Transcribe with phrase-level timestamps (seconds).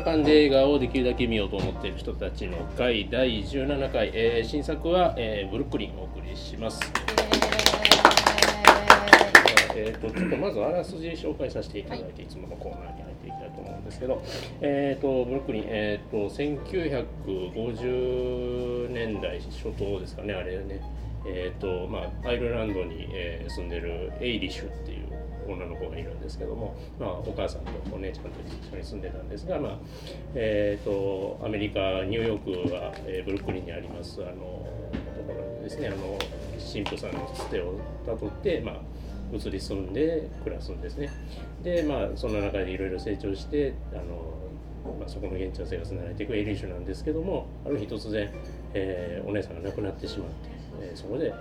[0.00, 6.80] 映画館で映画をできるだけ見ようと思っている人たちの会第17回、えー新作は、えーブルックリンをお送りします。
[9.76, 14.22] えー、とちょっとまずあらすじ紹介させていただいて、い、つものコーナーに入っていきたいと思うんですけど、
[14.62, 20.80] えー、とブルックリン、えー、と1950年代初頭ですかねあれね、
[21.26, 24.99] えーとまあ、アイルランドに、えー住んでるエイリッシュっていう
[25.52, 29.78] 女の子がいるんですけども、まあ、お母さんとお姉ちゃんと一緒に住んでたんですが、まあ
[30.34, 36.18] えー、とアメリカニューヨークは、えーブルックリンにありますあのところですねあの
[36.58, 38.76] 神父さんのつてをたどって、まあ、
[39.32, 41.10] 移り住んで暮らすんですね。
[41.62, 48.30] でまあその中でいろいろ成長してあの、まあ、そこの現地の生活に慣れていくエリッシュなんですけどもある日突然、
[48.74, 50.48] えーお姉さんが亡くなってしまって、
[50.90, 51.32] えーそこで、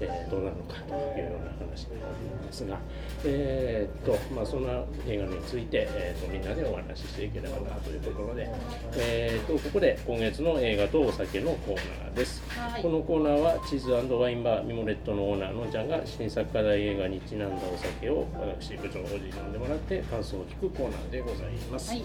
[0.00, 2.78] えーどうなるのかというような話になるんですが、
[3.24, 8.48] えーっとまあ、そんな映画について、えーっとみんなでお話ししていければなというところで、
[8.96, 12.42] えーっとここで今月の映画とお酒のコーナーです。
[12.48, 21.90] はいこのコーナーはチーズワインバーミモレットのオーナーのんちゃんが新作課題映画にちなんだお酒を私部長のおじに飲んでもらって感想を聞くコーナーでございます。
[21.90, 22.02] はい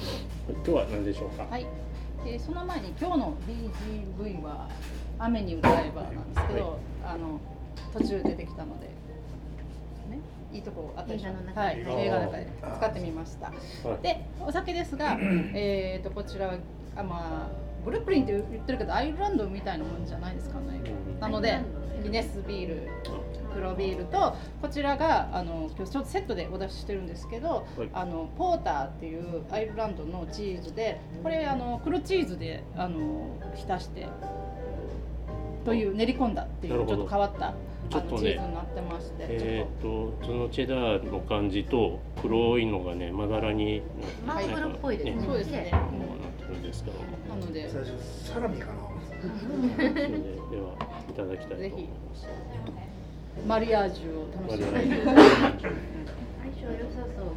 [0.48, 1.46] 今日は何でしょうか？
[1.50, 1.66] はい、
[2.24, 4.68] でその前に今日の BGV は
[5.20, 7.40] 雨に歌えばなんですけど、あの
[7.92, 10.20] 途中出てきたので、ね、
[10.54, 11.30] いいとこあったでしょ。
[11.30, 13.48] 映画の中はい、で映画の中で使ってみました。
[13.48, 13.54] は
[14.00, 14.04] い。
[14.04, 15.18] でお酒ですが、
[15.54, 16.54] えっとこちらは
[16.96, 20.82] あまあブルックリンって言ってるけどアイルランドみたいなもんじゃないですかね。
[21.16, 21.20] うん。
[21.20, 21.60] なので
[22.04, 22.88] ギネスビール
[23.54, 27.90] 黒ビールとこちらがあの今日ちょっとセットでお出ししてるんですけど、はい。
[27.94, 34.08] あのポーターっていうアイルランドのチーズでこれあの黒チーズであの浸して
[35.66, 37.54] という練り込んだっていうちょっと変わった
[37.90, 38.22] ちょっとね。
[38.22, 43.82] チーズになってまして、えーっとそのチェダーの感じと黒いのがねまだらに
[44.26, 45.24] マーブルっぽいですね。
[45.26, 45.82] そうですね、こう
[46.22, 47.06] なってるんですけども。
[47.40, 47.70] なので。
[47.70, 47.94] 最初
[48.32, 48.74] サラミかな。
[49.78, 50.00] でで
[50.62, 50.74] は
[51.10, 52.28] いただきたいと思います。
[53.48, 55.72] マリアージュを楽しんでマリアージュ
[56.42, 57.28] 相性良さそう。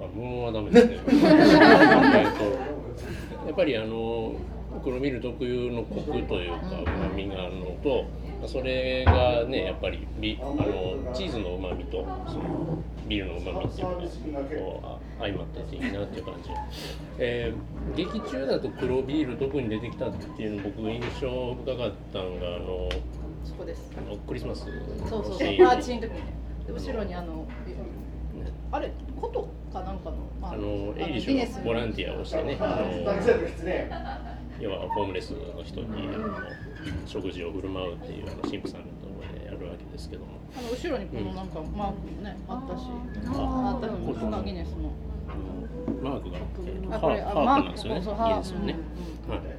[0.00, 0.92] あ、無音はダメですね。
[0.94, 2.44] えっと
[3.46, 4.34] やっぱりあの
[4.82, 6.58] 黒ビール特有のコクというか
[7.14, 8.04] 旨味があるのと、
[8.46, 16.50] それがねやっぱりビあのチーズの旨味とそのビールの旨味っていうのがこうあ相まってていいなっていう感じ。
[17.18, 22.88] えー劇中だと黒ビール特に出てきたっていうの僕印象深かったのがあの
[23.44, 23.90] そこです。
[23.96, 26.22] あのクリスマスのそうそうパーチーの時に
[26.72, 27.46] 後ろにあの
[28.70, 28.90] あれ
[29.20, 33.12] 琴かなんかの、まあのエイリッシュのボランティアをしてね、あの
[34.62, 36.28] 要はホームレスの人にあの
[37.04, 42.86] 食事を振る舞うっていうあの神父さんのところでやるわけですけども、あの後ろにこのなんかマークもね、あったし、
[43.26, 44.42] ああったのその。
[44.44, 44.92] ギネスの。
[46.00, 48.76] マークがあって、あこれあハハープなんですよね、そうそういいですよね。
[49.26, 49.42] ハはい。
[49.42, 49.56] なん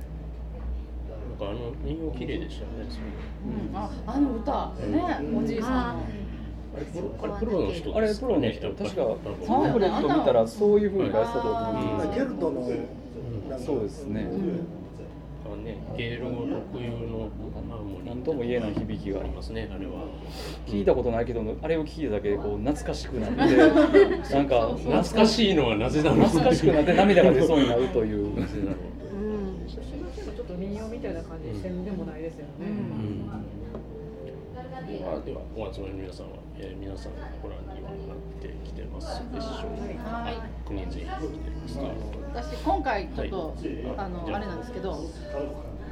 [1.38, 2.88] かあの人形綺麗でしたよね。
[3.44, 6.04] うん、あ、あの歌、ね、おじいさんの。
[6.76, 9.02] あれプロあれプロの人あれプロの人、確か
[9.46, 12.62] パンフレット見たらそういう風に出したと思うんケルトの
[13.50, 14.28] なんかそうですね。
[15.46, 17.30] あね、ゲール語特有の
[18.06, 20.06] 何とも言えない響きがありますね、あれは。
[20.66, 23.58] 聞いたことないけど、あれを聞いただけでこう懐かしくなって、
[24.34, 26.20] なんか懐かしいのはなぜだろう。
[26.22, 28.40] 懐かしくなって涙が出そうになるという。
[28.40, 28.76] なぜだろう。
[29.70, 31.84] ちょっと民謡みたいな感じせん。
[31.84, 32.68] でもないですよね。
[32.68, 33.28] うん。
[34.88, 36.28] ではではお集まりの皆さん。
[36.28, 37.14] は、えー、皆さん。
[37.42, 37.98] ご覧にはなっ
[38.42, 40.10] てきてますでしょうか。
[40.10, 40.36] はい
[40.66, 42.23] 国人来てますか。
[42.34, 43.58] 私今回ちょっと、はい。
[43.98, 44.36] あのあ。
[44.36, 45.00] あれなんですけど。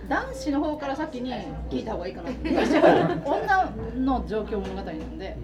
[0.09, 1.31] 男子の方から先に
[1.69, 2.29] 聞いた方がいいかな
[3.23, 5.38] 女の状況物語なんで、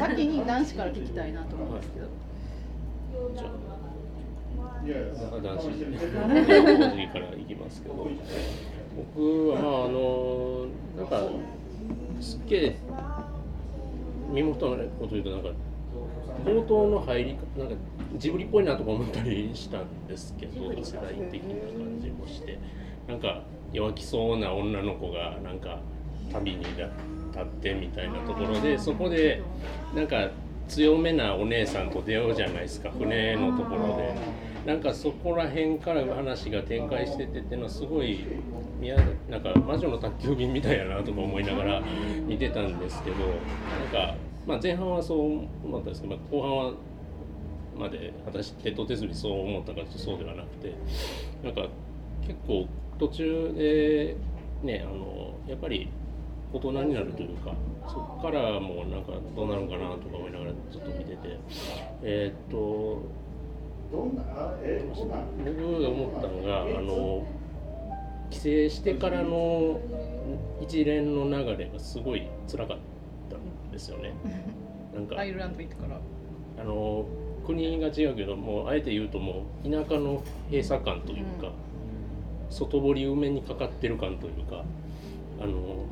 [0.00, 2.06] 先に男子から聞きたいなと思うんですけど。
[3.36, 3.50] じゃあ。
[4.82, 5.90] 男子でお
[6.96, 8.08] じからいきますけど、
[9.14, 10.66] 僕はまああの
[10.96, 11.22] なんか
[12.20, 12.76] すっげえ
[14.32, 15.48] 身元のこと言うとなんか
[16.44, 17.74] 冒頭の入りなんか
[18.16, 22.58] ジブリっぽいなとか思ったりしたんですけど世代的な感じもして
[23.06, 23.42] なんか
[23.72, 25.80] 弱気そうな女の子がなんか
[26.32, 29.42] 旅に立ってみたいなところでそこで
[29.94, 30.30] なんか
[30.68, 34.50] 強めなお姉さんと出会うじゃないですか船のところで。
[34.66, 38.24] なんかそこら辺から話が展開しててっていうのはすごい
[38.82, 38.96] いや
[39.28, 41.82] なんか魔女の宅急便みたいやなとか思いながら
[42.26, 44.14] 見てたんですけどなんか、
[44.46, 46.72] まあ、前半はそう思ったんですけど、まあ、後半は
[47.80, 50.74] まで果たしてと手すりそう思ったかとそうではなくて
[51.42, 51.66] なんか
[52.26, 52.66] 結構
[52.98, 54.16] 途中で
[54.62, 55.88] ねあのやっぱり
[56.52, 57.52] 大人になるというか
[57.88, 61.38] そこからもうなんかどうなるのかなとか思いながらずっと見てて
[62.02, 63.02] えーっと
[63.84, 67.26] 僕が思ったのがあの
[68.30, 69.80] 帰省してからの
[70.60, 72.78] 一連の流れがすごい辛かっ
[73.28, 74.12] たんですよね。
[74.94, 76.00] なんかアイルランド行ってから
[76.60, 77.04] あの
[77.46, 81.52] 国が違うけどもうあえて言うともう田舎の閉鎖感というか、うん
[82.50, 84.64] 外堀埋めにかかってる感というか
[85.40, 85.86] あの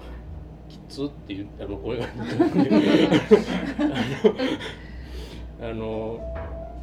[0.68, 2.06] きつっていうあの声が
[5.60, 6.20] あの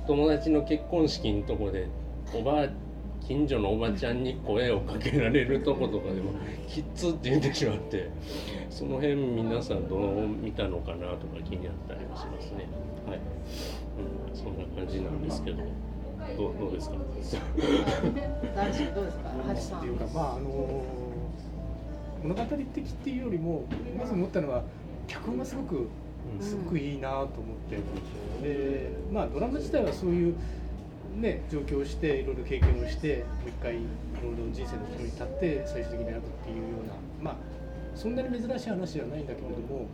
[0.07, 1.87] 友達の結婚式のとこで
[2.33, 2.67] おばあ
[3.27, 6.31] 近所のおばちゃんに声をかけられるとことかでも
[6.67, 8.09] きつって言ってしまって
[8.69, 12.67] その辺皆さんどう見たのかなとか気になったりはしますね。
[13.07, 13.19] はい、
[14.29, 15.63] うん、そんな感じなんですけど。
[16.37, 16.95] どうどうですか？
[18.55, 19.29] 男子どうですか？
[19.47, 19.79] ハチさん。
[19.79, 20.83] っていうかまああの
[22.23, 23.63] 物語的っていうよりも
[23.97, 24.63] まず思ったのは
[25.07, 25.87] 脚本がすごく
[26.41, 27.29] すごくいいなと思っ
[27.69, 27.77] て、
[28.47, 30.35] でまあドラマ自体はそういう
[31.15, 33.79] ね状況をしていろいろ経験をしてもう一回い
[34.21, 37.35] ろいろ人生の岐路に立って最終的に選ぶっていうようなまあ
[37.95, 39.87] そんなに珍しい話じゃないんだけれども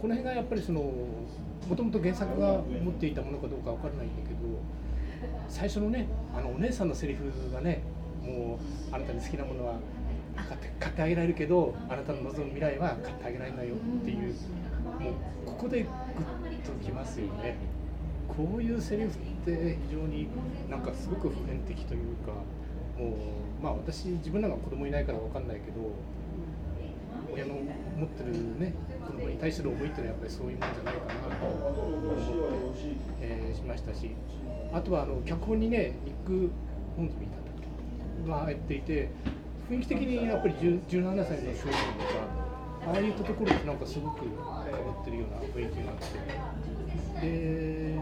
[0.00, 4.40] この辺がやっぱりそのもともと原作が持っていたものかどうかわからないんだけど
[5.48, 7.82] 最初のねあのお姉さんのセリフがね
[8.22, 8.58] も
[8.92, 9.74] うあなたに好きなものは
[10.36, 14.34] 買って買ってあげられるけどあなたの望む未来は買ってあげられないよっていう
[14.98, 15.14] もう
[15.46, 17.56] ここでグッときますよね。
[18.36, 19.12] こういうセリフっ
[19.44, 20.28] て非常に
[20.70, 22.32] なんかすごく普遍的というか
[22.98, 25.80] もうまあ私自分なんか子供いないからわかんないけど
[27.32, 28.74] 親の持ってるね
[29.06, 32.16] 子供に対する思いっていうのはやっぱりそういうもんじゃないかなと思っ
[32.76, 32.80] て、
[33.20, 34.10] えーしましたし
[34.72, 36.50] あとはあの脚本にねニック・
[36.96, 37.54] ホンズミーだったっ
[38.24, 38.30] け？
[38.30, 39.08] が入っていて
[39.68, 41.70] 雰囲気的にやっぱり17歳の少年とか
[42.86, 44.64] ああいったところとなんかすごく変わ
[45.02, 46.04] ってるような雰囲気があって
[47.20, 47.98] で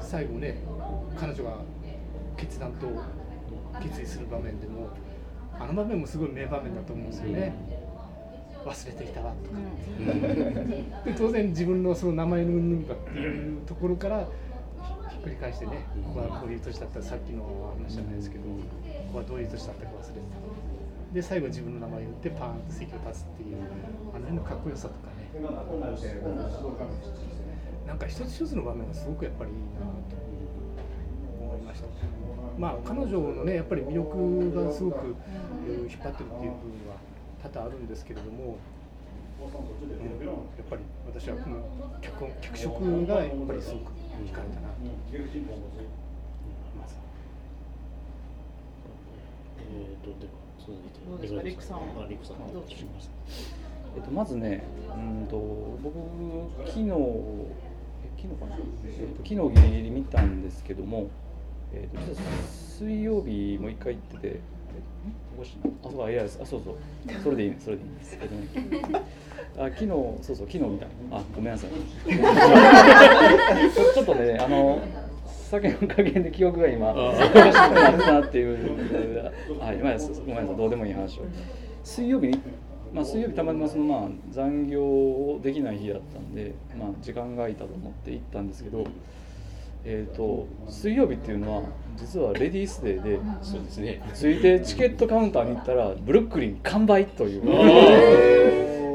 [0.00, 0.62] 最後ね
[1.18, 1.58] 彼女が
[2.36, 2.86] 決断と
[3.82, 4.88] 決意する場面でも
[5.58, 7.52] あの場面もすごい名場面だと思うんですよね。
[8.64, 9.56] 忘れていたわとか、
[11.04, 14.26] で当然自分のその名前のうんぬんかっていうところから
[15.08, 18.50] ひっくり返してね、ここはこういう年だったらさっきの話じゃないですけど、こ
[19.12, 21.14] こはどういう年だったか忘れてた。
[21.14, 23.56] で最後自分の名前を言ってパーンと席を立つっていう
[24.14, 25.40] あの辺のかっこよさとかね
[27.88, 30.14] なんか一つ一つの場面がすごくやっぱりいいなと
[31.40, 31.86] 思いました。
[32.58, 35.16] まあ彼女のねやっぱり魅力がすごく
[35.66, 36.96] えー引っ張ってるっていう部分は
[37.42, 39.48] 多々あるんですけれども、うんや
[40.62, 41.56] っぱり私はこの
[42.02, 43.92] 脚本脚色がやっぱりすごく
[44.26, 45.20] 惹かれたなと思い
[46.76, 46.98] ます。
[49.70, 52.04] えーとでは続いてどうですかリクさんは？
[52.04, 52.84] あリクさんどうです。
[52.84, 52.90] か
[53.96, 54.64] えっと、まずね、
[54.94, 55.38] うんと
[55.82, 55.94] 僕、
[56.66, 56.92] 昨日、え
[58.20, 61.08] 昨日かな、えっと、昨日ギリギリ見たんですけども、
[61.72, 62.30] えっと、実は
[62.78, 64.40] 水曜日も一回行ってて、え
[65.36, 66.62] おかしいなあ、そうか、いや、あ、そうそう、
[67.22, 68.48] それでいいね、それでいいんですけどね。
[69.56, 70.86] あ昨日、そうそう、昨日見た。
[71.12, 71.70] あ、ごめんなさい。
[73.94, 74.80] ちょっとね、あの、
[75.26, 78.58] 酒の加減で記憶が今、おかしくなっなっていう、
[79.60, 81.22] はい、まあ、ごめんなさい、どうでもいい話を。
[81.84, 82.40] 水曜日に、
[82.92, 88.84] まあ、水曜日たまたまそのまあ残業をできない日だったんで、まあ、時間が空いたと思って行ったんですけど、
[89.84, 91.62] えー、と水曜日っていうのは
[91.96, 94.02] 実はレディースデーでそうですね。
[94.14, 97.44] ついてチケットカウンターに行ったらブルックリン完売という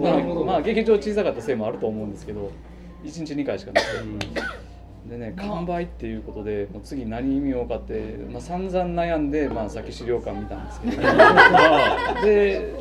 [0.01, 2.51] まあ、まあ劇場小さかったせいもあると思うんですけど
[3.03, 4.63] 1日2回しかなくて。
[5.05, 11.01] でね完売っていうことでもう次何見ようかって、まあ、散々悩んで、まあ、さっき資料館見たんですけど。
[12.24, 12.74] でえ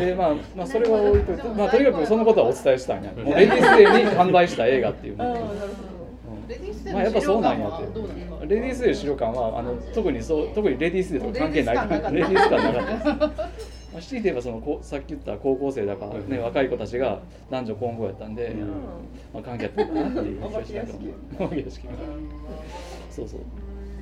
[0.00, 0.06] え。
[0.06, 3.04] でまあまあそれは置いといて、まあ、とにかくそのことはお伝えしたん。
[3.04, 5.38] やもうレディースデーに完売した映画っていうねほど。
[6.48, 8.46] レディースデーまあやっぱそうなんやって。
[8.46, 11.76] レディースデー資料館はあの特にそう特にレディースデーとか関係ない。
[12.12, 12.88] レディース感なかった。
[12.90, 18.54] レディース感なかったですまあ、強いて言えばそのこうさっき言った高校生だから、ね、若い子たちが男女混合やったんで、
[19.34, 20.98] まあ、関係あったのかなっていう気がしたけど。
[23.10, 23.40] そうそう。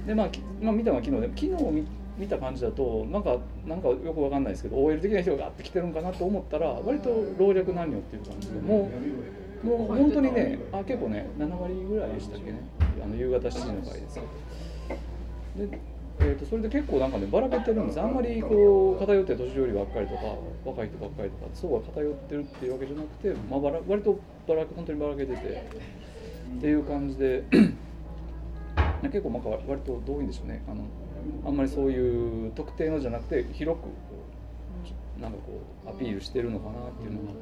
[0.07, 1.87] でまあ、きまあ、見たのは昨日で昨日見
[2.19, 3.37] 見た感じだとなんか
[3.67, 8.91] なんかよくわかんないですけど OL 的な人がガッて来てるんかなと思ったら割と老若男女っていう感じでも
[9.65, 12.61] うもう本当にねあ結構ね7割ぐらいでしたっけね。
[13.03, 14.21] あの夕方7時の回ですけ
[15.61, 15.67] ど。
[15.67, 15.79] で
[16.19, 18.01] えー、とそれで結構なんかねばらけてるんです。
[18.01, 20.23] あんまりこう偏って年寄りばっかりとか
[20.65, 24.19] 若い人ばっかりとかそうは偏ってるっていうわけじゃなくて、まあ、ばら割と
[24.49, 25.69] ばら本当にばらけてて
[26.57, 27.45] っていう感じで
[29.03, 30.63] 結構なんか割とどういうんでしょうね。
[30.69, 30.85] あの
[31.45, 33.85] あんまりそういう特定のじゃなくて広く
[35.21, 37.37] なんかこうアピールしてるのかなっていうのがあっ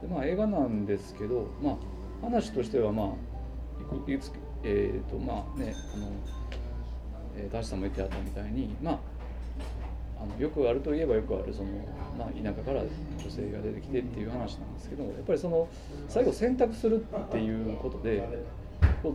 [0.00, 0.06] て。
[0.06, 1.76] で、まあ、映画なんですけど、まあ、
[2.22, 6.08] 話としてはまあいくいくつえーとまあねあの
[7.36, 8.98] えー、ダッシュさんも言ってあったみたいに、まあ、
[10.22, 11.68] あのよくあるといえばよくあるその、
[12.18, 15.68] まあ、田舎から女性が出てきてっていう話なんですけどやっぱりその
[16.08, 18.26] 最後選択するっていうことで
[19.02, 19.14] こう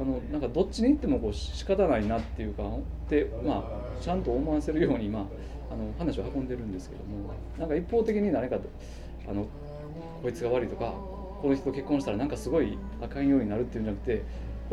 [0.00, 2.64] あのなんかどっちに行ってもこう仕方ないなっていうか
[3.08, 5.22] で、まあ、ちゃんと思わせるように、まあ、
[5.72, 8.56] あの話を運んでるんですけどもなんか一方的に何か
[9.28, 9.46] あの
[10.22, 10.92] こいつが悪いとか
[11.40, 14.22] この人と結婚したらなんかすごいあかんようになるっていうんじゃなくて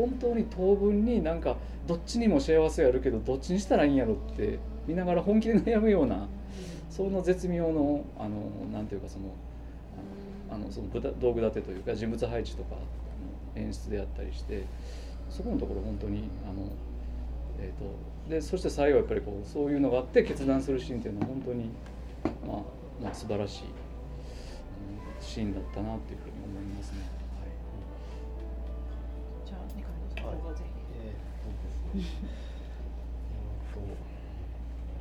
[0.00, 6.26] 本当に当分になんかどっちにも幸せやるけどどっちにしたらいいんやろって見ながら本気で悩むような
[6.88, 9.26] その絶妙のあのなんていうかその
[10.50, 10.88] あのその
[11.20, 12.76] 道具立てというか人物配置とか
[13.54, 14.64] 演出であったりして
[15.28, 16.66] そこのところ本当にあの、
[17.60, 21.70] えーと、でそして最後やっぱりこうそういうのがあって決断するシーンっていうのは本当に、
[22.46, 22.56] まあ、
[23.02, 23.62] まあ素晴らしい
[25.20, 27.19] シーンだったなっていうふうに思いますね。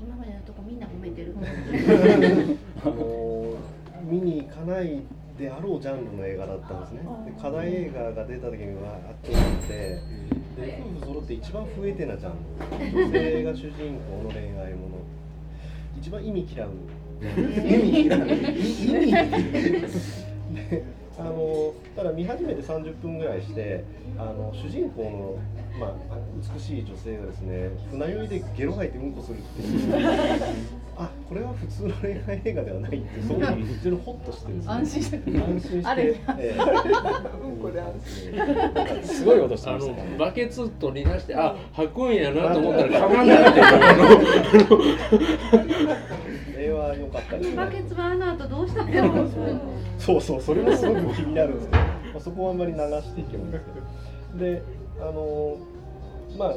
[0.02, 1.36] 今までのとこみんな褒めてる。
[2.84, 3.56] あの
[4.10, 5.02] 見に行かない
[5.38, 7.02] であろうジャンルの映画だったんですね。
[7.26, 9.68] で課題映画が出た時にはあっと思って、
[10.58, 12.34] で夫婦揃って一番増えてなジャン
[12.90, 13.06] ル。
[13.06, 14.98] 女性が主人公の恋愛もの。
[16.00, 16.70] 一番意味嫌う。
[17.22, 18.20] 意味嫌う。
[18.26, 19.14] 意味。
[21.20, 23.84] あのただ見始めて30分ぐらいして
[24.18, 25.38] あの主人公の、
[25.78, 25.92] まあ、
[26.56, 30.00] 美しい女性がですね船酔いでゲロ吐いてうんこするっていう。
[31.00, 35.24] あこれは普通の恋愛映画ではないってそういう非常にホッとしてる、ね、安心して安
[35.62, 37.56] 心してえー、うん。
[37.62, 42.16] こで安心すごい音してました、ね、バケツ取り出してあ吐くん。
[42.16, 43.28] やなと思ったらかまん。
[43.30, 43.60] ないって
[46.64, 48.92] いうは良かったです、ね、バケツはあの後どうしたん。
[48.92, 49.30] だろう
[50.00, 51.88] そうそうそれもすごく気になるんですけど、ま
[52.18, 53.88] あ、そこはあんまり流していけばいんですけど。
[54.38, 54.64] で
[55.02, 55.58] あの
[56.38, 56.56] まあ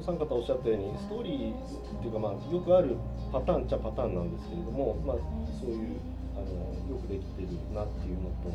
[0.00, 2.96] お三方おっしゃったようにストーリーっていうか、まあ、よくある
[3.32, 5.16] パターンっちゃパターンなんですけれども、まあ、
[5.60, 5.96] そういう
[6.36, 8.52] あのよくできてるなっていうのと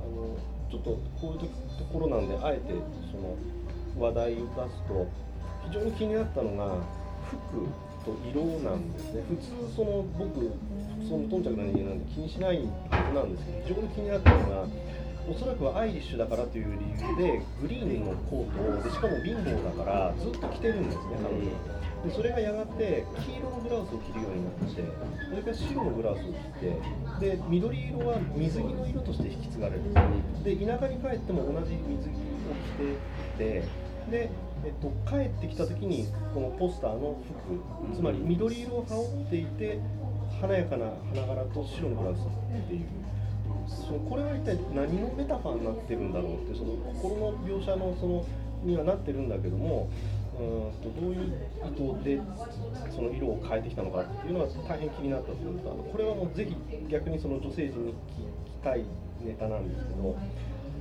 [0.00, 0.36] あの
[0.70, 2.72] ちょっとこういうところなんであえて
[3.12, 3.36] その
[3.98, 5.06] 話題を出すと
[5.68, 6.76] 非常に気になったのが
[7.28, 7.66] 服
[8.04, 9.22] と色なんですね。
[9.28, 10.50] 普通その僕
[11.06, 12.58] その頓着な人間なんで気にしない
[12.90, 14.66] はずなんですけど非常に気になったのが
[15.28, 21.76] おそらくはアイリッシュだからという理由でグリーンのコートをでしかも貧乏だからずっと着てるんですね彼女。
[22.06, 24.66] でそれがやがて黄色のブラウスを着るようになって
[25.30, 32.54] それから白のブラウスを着てで緑色は水着の色として引き継がれるんですで田舎に帰っても同じ水着を
[33.36, 33.64] 着てて
[34.10, 34.30] で
[34.64, 39.80] えっと、帰ってきた時にこのポスターの服つまり緑色を羽織っていて
[40.40, 42.22] 華やかな花柄と白のブラウスっ
[42.68, 42.86] ていう
[43.66, 48.24] そのこれは一体何のメタファーになってるんだろうってその心の描写のその
[48.62, 49.88] にはなってるんだけども
[50.38, 51.32] うんとどういう
[51.64, 52.20] 意図で
[52.94, 56.56] その色を変えてきたのかっていうのは大変気になったというかこれはもうぜひ
[56.88, 57.96] 逆にその女性陣に聞き
[58.62, 58.84] たい
[59.24, 60.14] ネタなんですけど。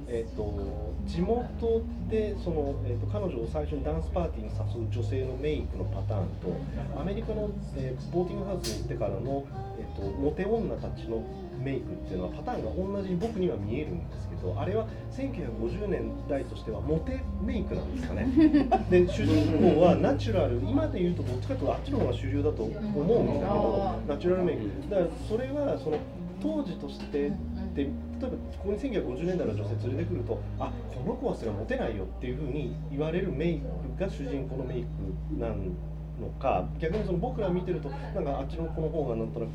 [0.08, 9.46] えーと、地元でその、えーと、彼女を最初にダンスパーティーに誘う女性のメイクのパターンとアメリカの、えー、ボーティングハウスに行ってからの、
[9.80, 11.24] えーと、モテ女たちの
[11.64, 18.28] メイクっていうのはパターンが同じに僕には見えるんですけどあれは1950年代としてはモテメイクなんですかね。
[18.92, 24.90] で主人公はナチュラル今で言うとどっちかというとあっちの方が主流だと思うんだけどナチュラルメイク。
[24.90, 25.98] だからそれはその
[26.42, 27.32] 当時として
[27.74, 27.90] で
[28.22, 35.76] 例えばここに1950年代の女性連れてくるとあこの子はそれはモテないよっていうふうに言われるメイクが主人公のメイクなん
[36.20, 39.50] のか逆にその僕ら見てるとなんかあっちの子の方がなんとなく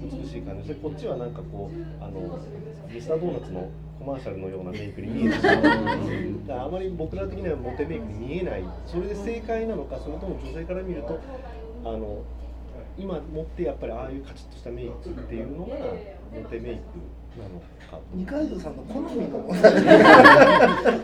[0.00, 2.38] 美しい感じでこっちはなんかこうあの
[2.90, 3.68] ミスタードーナツの
[3.98, 5.56] コマーシャルのようなメイクに見えてしまう。
[6.66, 8.64] あまり僕ら的にはモテメイクに見えない。
[8.86, 11.18] それで正解なのかそれとも女性から見ると
[11.84, 12.22] あの
[12.98, 15.76] 今持ってやっぱりああいうカチッとしたメイクっていうのが
[16.34, 16.80] モテメイク
[18.14, 19.46] 二階堂さんの好みの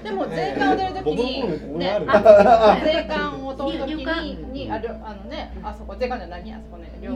[0.03, 2.01] でも税関を出るときに、ね、
[2.85, 4.05] 税関を通るときに
[4.53, 7.11] にあるあのねあそこ税関じゃ何あそこね入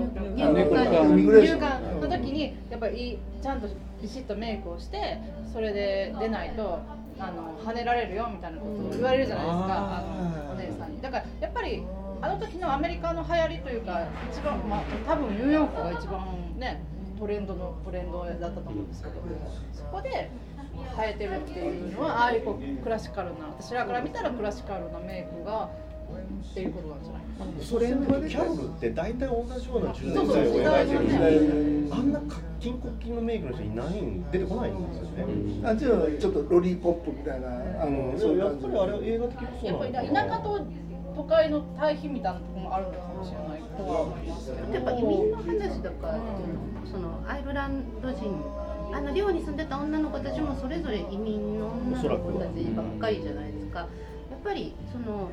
[1.57, 2.01] 管。
[2.01, 3.69] の時にやっぱりちゃんと
[4.03, 5.19] ビシッとメイクをして
[5.53, 6.79] それで出ないと
[7.19, 10.05] あの跳ねられるよみたいなことを言われるじゃないですかあ
[10.47, 11.01] のお姉さんに。
[11.01, 11.83] だからやっぱり
[12.21, 16.21] あの時のアメリカの流行りというか一番まあ多分ニューヨークが一番
[16.59, 16.81] ね
[17.19, 19.15] トレンドのブレンドだったと思うんですけど
[19.73, 20.31] そこで
[20.97, 25.71] 生えてるっていうのはああいうこうクラシカルな私らから見たらクラシカルなメイクが
[26.51, 27.23] っていうことなんじゃない？
[27.23, 27.65] かな。
[27.65, 32.21] それキャロルって大体同じような10年代を描いてるんで、あんな
[32.61, 35.69] 金国金のメイクの人いないん出てこないんですよね。
[35.69, 37.49] あじゃあちょっとロリーポップみたいな
[37.83, 40.61] あの、そうやっぱりあれ映画的やっぱり田舎と
[41.17, 44.75] 都会の対比みたいなもあるのかもしれないとは思いますけど。
[44.75, 46.19] やっぱ移民の話だから、
[46.85, 48.43] そのアイルランド人
[48.93, 53.81] あの寮に住んでた女の子たちもそれぞれ移民の女の子たちばっかりじゃないですか。
[53.81, 53.87] や
[54.37, 55.31] っぱりその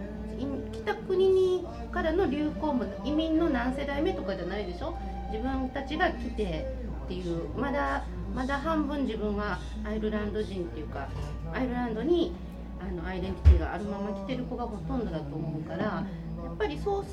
[0.71, 4.97] 来た国にからの流行も移民の何世代目とかじゃないでしょ
[5.31, 6.67] 自分たちが来て
[7.05, 8.03] っていうまだ
[8.35, 11.07] まだ半分自分はアイルランド人っていうか
[11.53, 12.33] アイルランドに
[12.81, 16.03] あのアイデンティティがあるまま来てる子がほとんどだと思うから
[16.43, 17.05] やっぱりそう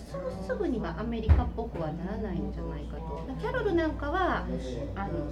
[0.47, 3.25] すぐにはアメリカっぽくはならないんじゃないかと。
[3.41, 4.47] キャロルなんかは
[4.95, 5.31] あの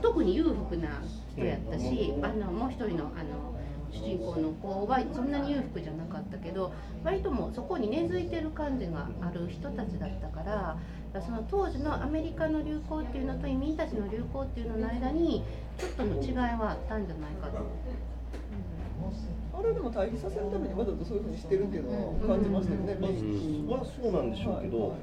[0.00, 3.54] 特に裕福な人やったし、あのもう一人のあの
[3.90, 6.72] 主人公の子はそんなに裕福じゃなかったけど
[7.04, 15.44] 割ともそこに根付いてる感じがある人たちだったからその当時のアメリカの流行っていうのと移民たちの流行っていうのの間に
[15.78, 17.64] ちょっとの違いはあったんじゃないかと。
[19.56, 22.92] あれでも対比させるためにわざとそういうふうにしてるっていうのは感じましたよね。
[22.94, 24.98] うん、はそうなんでしょうけど、はい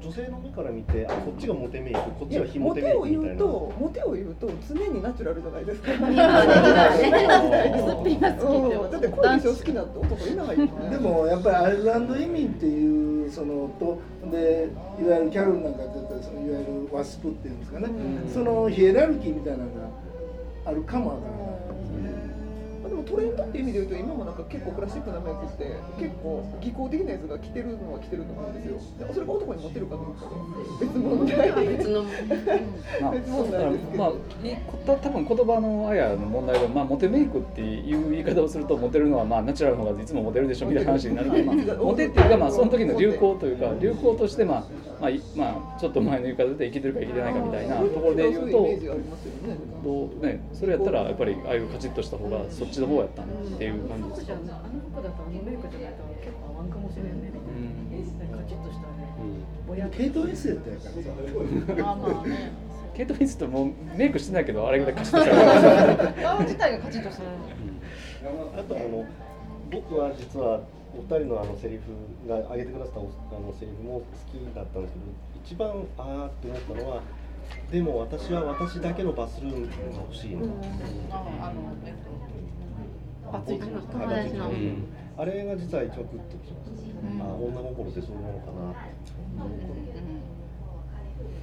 [0.00, 3.20] 女性の目から見てあこっちがモテメイクこっちは非モテメイクみたいな。
[3.20, 5.92] モテを言うとモテを言うと常にナチュラルじゃないですか。
[5.92, 6.08] だ
[8.98, 10.56] って恋でしょ好きな男いない。
[10.90, 13.98] でもやっぱりアイルランド移民っていうそのと
[14.30, 17.88] でいわゆるキャロルなんかって言ったらそのいわゆるワスプっていうんですかね、
[18.32, 19.70] そのヒエラルキーみたいなのが
[20.64, 21.67] あるかもわからない。
[23.18, 28.78] トレンドっていう意味で言うと今もなんか結構クラシックなメイクって結構技巧的なやつが着てるのは着てると思うんですよ。
[29.12, 30.30] それが男にモテるかどうかは
[30.78, 31.66] 別問題。
[31.66, 32.04] 別の
[33.10, 44.64] 別問題ですけど、まあ、多分言葉のあやの問題は、まあ、モテメイクっていう言い方をするとモテるのは、まあ、ナチュラルの方がいつもモテるでしょみたいな話になるけど、 まあ、モテっていうか、まあ、その時の流行というか流行としてまあ
[45.00, 48.68] まあ、まあ、ちょっと前の言い方で生きてるか生きてないかみたいなところで言うと、
[49.84, 54.32] どうね、それやったらやっぱりああいうカチッとした方がそっちの方やったっていう感じですか。
[54.34, 54.42] あの
[54.92, 56.68] 服だとあのメイクじゃないと結構合わん。
[56.70, 57.06] かもしれん。
[57.22, 57.32] ね。
[57.32, 57.96] うん、
[58.36, 59.90] カチッとしたね。
[59.90, 61.90] ケイト・ウィンスレットやからさ。
[61.90, 62.52] あまあね。
[62.94, 66.22] ケイト・ウィンスレットもメイクしてないけどあれぐらいカチッとした。
[66.22, 67.28] 顔自体がカチッとしてる。
[68.58, 69.06] あとあの
[69.70, 70.60] 僕は実は
[70.98, 75.04] お二人のあのセリフが挙げてくださったあのセリフも好きだったんですけど
[75.44, 77.02] 一番ああって思ったのは
[77.70, 80.46] でも私は私だけのバスルームが欲しいの。
[81.10, 84.50] あのえっとバツイチの友達の。
[85.18, 86.82] あれが実は一番グッときまし
[87.18, 87.24] た。
[87.24, 88.74] あ女心ってそういうものかな。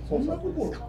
[0.07, 0.85] そんな心かな。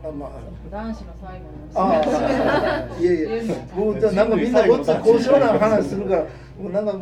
[0.00, 0.30] あまあ
[0.70, 1.88] 男子の最後の。
[1.88, 6.22] ああいやいやもうじゃなんかみんなごっつ高尚な話するから
[6.60, 6.94] もうなんか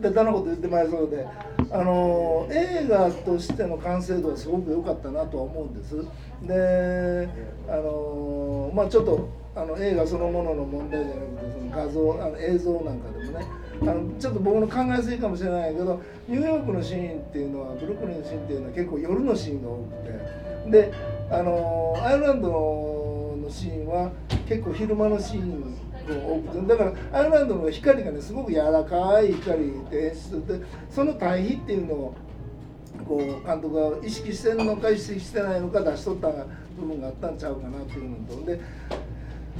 [0.00, 1.26] ベタなこと言ってまいそうで
[1.72, 5.96] あの映画としての完成度はすごく良かったなとは思うんです。
[6.42, 7.28] で
[7.68, 13.46] あのまあちょっとあの映画そのものの問題じゃなくてその画像あの映像なんかでもね
[13.82, 20.44] あのちょっと僕の考えすぎかもしれないけどニューヨークのシーンっていうのはブルックリンのシーンっていうのは結構夜のシーンが多くて。
[20.70, 20.92] で
[21.30, 24.10] あのアイルランドのシーンは
[24.48, 26.66] 結構昼間のシーンが多くて。
[26.66, 32.14] だからアイルランドの光がねすごく柔らかい光で演出でその対比っていうのを
[33.06, 36.28] こう監督が意識してるのか意識してないのか出しとった
[36.78, 38.44] 部分があったんちゃうかなっていうのと。
[38.44, 38.60] で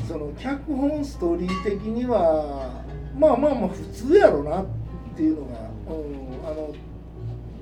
[0.08, 2.83] その脚本ストーリー的には
[3.18, 4.66] まあまあまあ普通やろなっ
[5.16, 5.52] ていうのが、
[5.88, 6.74] うん、あの、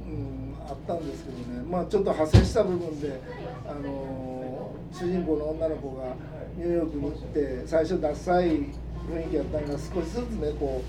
[0.07, 3.21] うん、あったんですけどねまあちょっと派生した部分で
[3.69, 6.15] あの主人公の女の子が
[6.57, 8.47] ニューヨークに行って最初ダサい
[9.09, 10.83] 雰囲気やったのが少しずつねこ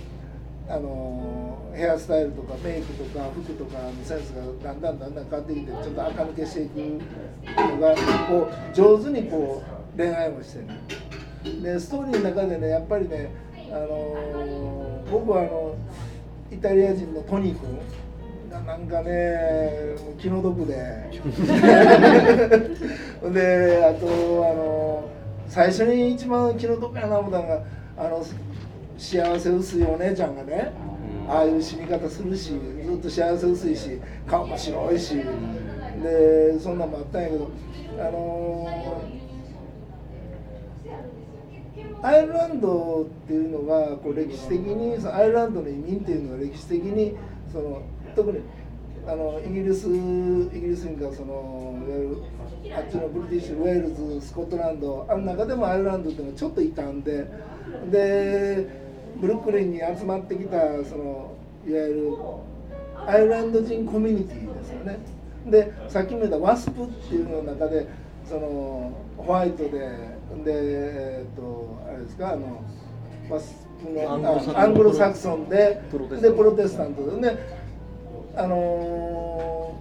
[0.70, 7.96] うあのヘアスタイルとかメイクとか服とかのセンスがだんだんだんだん変わってきてちょっと垢抜けしていくのが
[8.28, 9.62] こう上手にこ
[9.94, 11.62] う恋愛もしてる。
[11.62, 13.30] でストーリーの中でねやっぱりね
[13.74, 15.76] あの僕はあの
[16.52, 17.80] イタリア人のトニー君。
[18.54, 20.76] がなんかね気の毒で。
[23.34, 24.06] であと
[24.46, 25.10] あの
[25.48, 27.64] 最初に一番気の毒やな思ったのが
[27.98, 28.24] あの
[28.98, 30.72] 幸せ薄いお姉ちゃんがね
[31.28, 32.52] ああいう死に方するし
[32.86, 35.16] ずっと幸せ薄いし顔も白いし。
[36.02, 37.48] でそんなんもあったんやけど
[38.00, 38.68] あの
[42.04, 47.16] アイルランドっていうのがこう歴史的にそのアイルランドの移民っていうのは歴史的に
[47.50, 47.82] その
[48.14, 48.42] 特に
[49.08, 52.04] あのイギリスイギリス人がそのいわゆ
[52.70, 57.26] るあっちのブリティッシュウェールズスコットランドあの中でもアイルランドっていうのはちょっと傷んで
[57.90, 58.68] で
[59.22, 61.36] ブルックリンに集まってきたその
[61.66, 62.18] いわゆる
[63.08, 65.00] アイルランド人コミュニティですよね。
[65.46, 67.88] でさっきも言ったワスプっていうの中で
[68.28, 69.90] そのホワイトで
[70.44, 72.64] でえっ、とあれですかあの
[73.30, 75.82] ワスプのアングロサクソンで
[76.22, 77.38] でプロテスタントでね
[78.36, 79.76] あの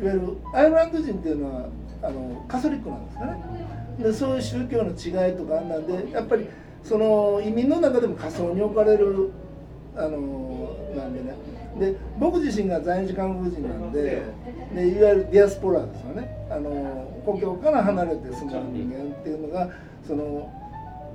[0.00, 1.68] いわゆるアイルランド人っていうのは
[2.02, 3.42] あのカソリックなんですかね。
[3.98, 6.48] でそういう宗教の違いとかあんなんでやっぱり
[6.82, 9.30] その移民の中でも仮想に置かれる
[9.96, 11.34] あのなんでね。
[11.78, 14.22] で僕自身が在日韓国人なんで
[14.74, 16.28] でいわゆるディアスポラですよね。
[16.50, 19.70] あの故郷から離れて住む人間っていうのが
[20.06, 20.50] その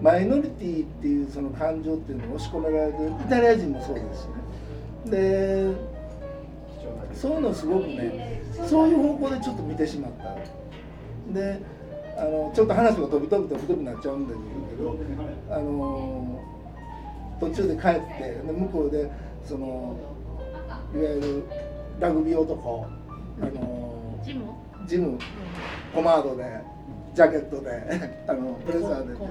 [0.02, 4.26] マイノリティっていうその感情っていうのを押し込められてるイタリア人もそうですし
[5.06, 5.12] ね。
[5.12, 5.74] で
[7.14, 10.36] そういうのすごくねそういう方向でちょっと見てしまった。
[11.34, 11.60] で
[12.18, 14.98] あのちょっと話が飛び飛び飛び飛びなっちゃうんだけど
[15.50, 16.40] あの
[17.40, 19.10] 途中で帰ってで向こうで
[19.44, 19.98] その
[20.94, 21.44] いわゆる
[22.00, 22.88] ラグビー男
[23.42, 24.46] あのジム？
[24.88, 25.18] ジム
[25.94, 26.44] コマードで
[27.14, 27.70] ジャケットで
[28.28, 29.16] あのブレザーで。
[29.16, 29.26] コ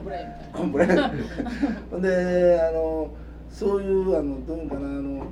[0.63, 0.87] ンブレ
[1.91, 3.09] コンであの
[3.51, 5.25] そういうあのどういうかなあの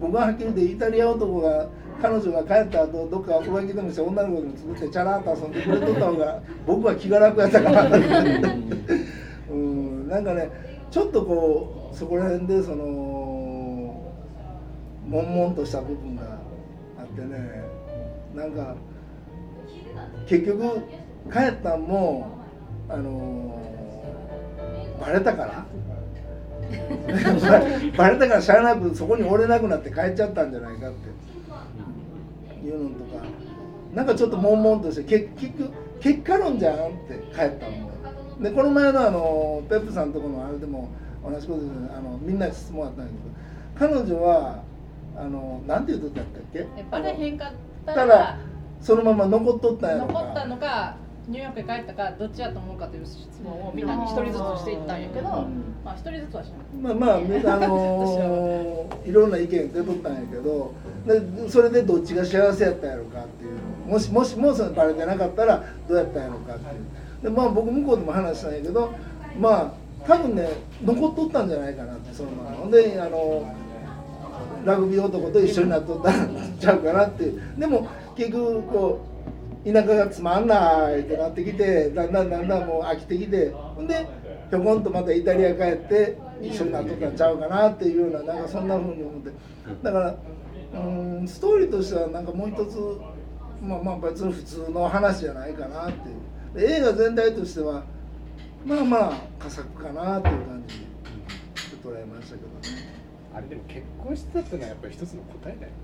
[0.00, 1.68] 僕ははっきり言ってイタリア男が
[2.02, 7.84] 彼女が帰った後どっか浮気でもして女の子でも作ってチャラーっと遊んでくれとった方が僕は気が楽やったから。
[9.50, 10.08] うん。
[10.08, 10.50] なんかね
[10.90, 14.12] ちょっとこうそこら辺でその
[15.08, 16.22] 悶々とした部分が
[16.98, 17.64] あってね。
[18.34, 18.74] なんか
[20.28, 20.82] 結局
[21.32, 22.28] 帰ったんも
[22.88, 23.62] あの
[25.00, 25.66] バレたから。
[27.96, 32.66] バレたからしゃあなくそこにおれなくなって帰っちゃったんじゃないかって。
[32.66, 33.24] いうのとか。
[33.94, 35.70] なんかちょっと悶々として結局
[36.00, 36.76] 結果論じゃんっ
[37.08, 37.85] て帰ったの
[38.40, 40.88] でこの前のあのペップさんのところのあれでも
[41.24, 43.10] 同じことであのみんなに質問あったんだ
[43.78, 44.62] けど彼女は
[45.16, 46.66] あのなんて言うとったっけ？
[46.90, 47.52] バレへんかっ
[47.86, 48.38] たたら
[48.80, 50.96] そのまま残っとったんやろ残ったのか
[51.28, 55.28] ニューヨークに帰ったかどっちやと思うかという質問をみんなに一人ずつしていったんやけど、
[55.84, 56.58] まあ一人ずつはしない。
[56.80, 57.16] まあまあ、
[57.56, 60.72] あのー、いろんな意見出とったんやけど
[61.06, 63.50] でそれでどっちが幸せやったんやろかっていう
[63.86, 66.82] もしもしもそれバレてなかったらどうやったんやろうかっていう。
[67.22, 68.92] でまあ僕向こうでも話したんやけど
[69.40, 69.72] まあ
[70.06, 70.48] 多分ね
[70.84, 72.70] 残っとったんじゃないかなってそのまま。
[72.70, 73.44] であの
[74.64, 77.40] ラグビー男と一緒になっとったん ちゃうかなっていう。
[77.58, 78.98] でも結局こ
[79.64, 84.06] う田舎がつまんないってなってきてだんだんだんだんもう飽きてきてほんで
[84.50, 89.30] ひょこんとまたイタリア帰って一緒になっとったんちゃうかなっていうようななんかそんなふうに思って。
[89.82, 90.14] だから
[90.74, 92.76] うんストーリーとしてはなんかもう一つ
[93.62, 96.16] まあまあ別に普通の話じゃないかなっていう。
[96.58, 97.84] 映画全体としては
[98.64, 100.84] まあまあ佳作かなっていう感じで
[101.84, 102.96] 捉えましたけどね。
[103.34, 105.74] あれでも結婚してたってのはやっぱり一つの答えだよね、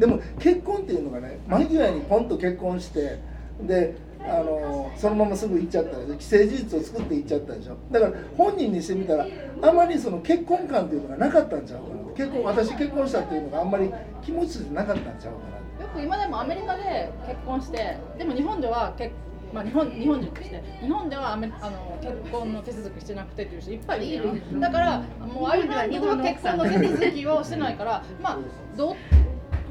[0.00, 3.20] でも結婚っていうのがね間際にポンと結婚して
[3.62, 7.76] であのそのまますぐ行っちゃったで既成事実を作って行っちゃったでしょ。
[7.92, 9.26] だから本人にしてみたら
[9.62, 11.98] あまりその結婚観っていうのがなかったんちゃうかな。
[12.16, 13.88] 結婚私結婚したっていうのがあんまり
[14.24, 15.57] 気持ちでなかったんちゃうかな
[15.96, 19.12] 今でもアメリカで結婚してでも日本では結
[19.52, 28.38] まあ、日本日本人として日本ではあの結婚の手続きしてなくてっていう人いっぱいいるだからもうアイルランドは結婚の手続きをしてないからまあ
[28.76, 28.94] ど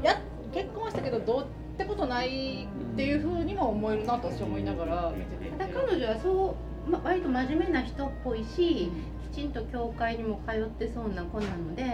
[0.02, 0.20] や
[0.52, 5.12] 結婚はしたけどどうってことないっていうふうにも思えるなと私は思いながら。
[5.16, 8.90] 見ててただ彼女はそう、ま、割と真面目な人っぽいし
[9.30, 11.84] きちんと教会にも通ってそうな子なので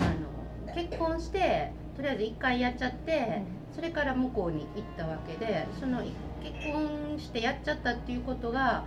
[0.00, 3.42] あの結婚してとりあえず1回やっちゃって
[3.74, 6.02] それから向こうに行ったわけでその
[6.42, 8.84] 結婚してやっちゃったっていうことが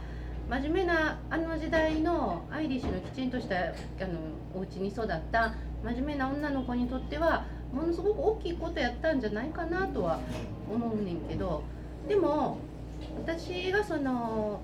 [0.49, 3.69] 真面目なあの時代のアイリッシュのきちんとしたあ
[4.07, 4.19] の
[4.53, 10.19] お家に育った真面目な女の子にとってはものすごく大きいことやったんじゃないかなとは
[10.71, 11.63] 思うねんけど
[12.07, 12.57] でも
[13.23, 14.61] 私がその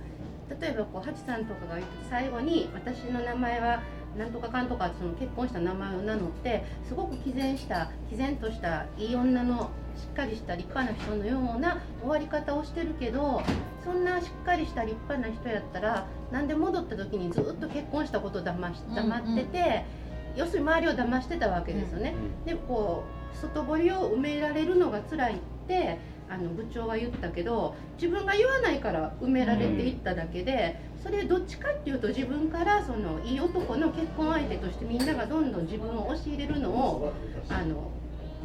[0.62, 3.82] 例えばこうハチさんとかが言って最後に私の名前は
[4.18, 13.42] なんとかかんとかその結婚した名前を名乗ってすごく毅然した毅然としたいい女のしっかりした立派な人のような終わり方をしてるけど
[13.84, 19.66] そんなしっかりした立派な人やったらなんで戻った時にずっと結婚したことだまし黙ってて、うん
[20.34, 22.14] うん、要するに周りを騙してたわけですよね。
[22.16, 26.00] うんうん、でこう外堀を埋められるのが辛いって
[26.32, 37.14] あの部長は言ったけど自分が言わないから埋められていっただけで、それどっちかっていうと自分からそのいい男の結婚相手としてみんながどんどん自分を押し入れるのを
[37.50, 37.92] あの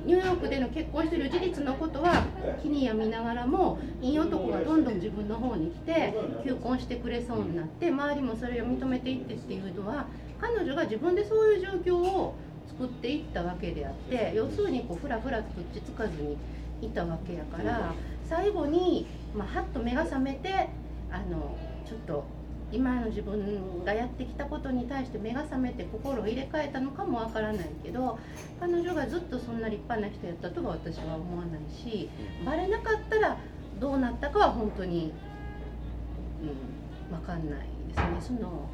[0.05, 2.25] ニューヨークでの結婚してる事実のことは
[2.63, 10.07] 気に病みながらもいい男がどんどん自分の方に来て求婚してくれそうになって周りもそれを認めていってっていうのは
[10.41, 12.35] 彼女が自分でそういう状況を
[12.69, 16.37] 作っていったわけであって要するにこうふらふらとっちつかずに
[16.83, 17.95] いたわけやから
[18.29, 20.69] 最後に、まあ、はっと目が覚めて
[21.11, 22.25] あのちょっと
[22.73, 28.19] 今の自分がやってきたことに対して目が覚めて心を入れ替えたのかもわからないけど
[28.59, 32.11] 彼女がずっとそんな立派な人やったとは私は思わないし
[32.45, 33.37] バレなかったら
[33.79, 35.13] どうなったかは本当に、
[36.43, 38.37] うん、分かんないですね。
[38.39, 38.69] その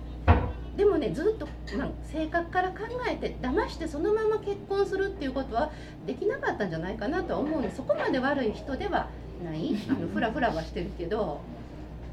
[0.76, 5.70] でもねずっと、まあ、性格から考えて騙してそのまま結婚するっていうことは
[6.06, 9.08] できなかったんじゃないかなとは思うんでそこまで悪い人では
[9.44, 9.74] ない。
[9.90, 11.40] あのフラフラはしてるけど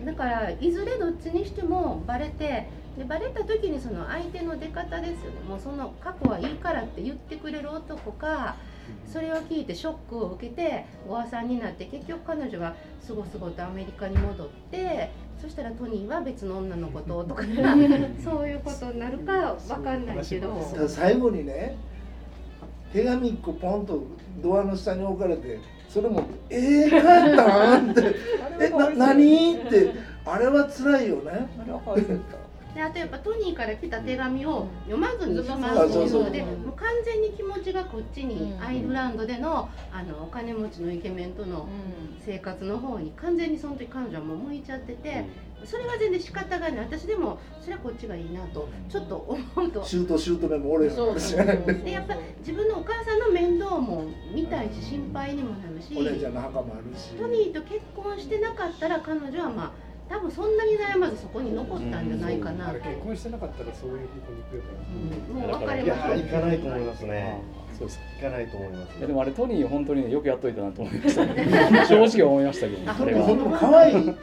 [0.04, 2.68] だからいずれどっちにしてもバレて
[2.98, 5.42] でバレた時にその相手の出方ですよね。
[5.48, 8.58] もうその過去はいいからって言ってくれる男か
[9.08, 17.44] それを聞いてショックを受けておばさんになって結局彼女はすごすごとアメリカに戻ってそしたらトニーは別の女の子ととか
[18.24, 20.88] そういうことになるか分かんないけど。
[20.88, 21.76] 最後にね
[22.92, 24.04] 手紙1個ポンと
[24.42, 28.16] ドアの下に置かれてそれも「えー、帰ったん?」って
[28.60, 30.10] 「えな何?」って。
[30.26, 31.48] あれは辛いよね。
[32.74, 41.68] であとやっぱトニーから来た手紙を読まずにしまうっていうのでもう完全に気持ちがこっちにアイルランドでのあのお金持ちのイケメンとの
[42.24, 45.50] 生活の方に完全にその時彼女はもう向いちゃってて。
[45.66, 46.80] それは全然仕方がない。
[46.80, 49.84] 私でもそれはこっちがいいなとちょっと思うと。
[49.84, 57.10] シュートシュートでも俺でやっぱ自分のお母さんの面倒も見たいし心配にもなるしお姉ちゃんの墓もあるし。
[57.16, 64.64] トニーと結婚してなかったら彼女はまあ多分そんなに悩まずそこに残ったんじゃないかな、うん、結婚してなかったらそういう方向に行くよ
[65.30, 67.42] うん、もう別れましょう行かないと思いますね。
[67.78, 73.26] そうです行かないと思います、ね、でもあれトニー本当にねよくやっといたなと思いました、ね、 正直思いましたけど、ね、れは。
[73.26, 74.16] 本当可愛い。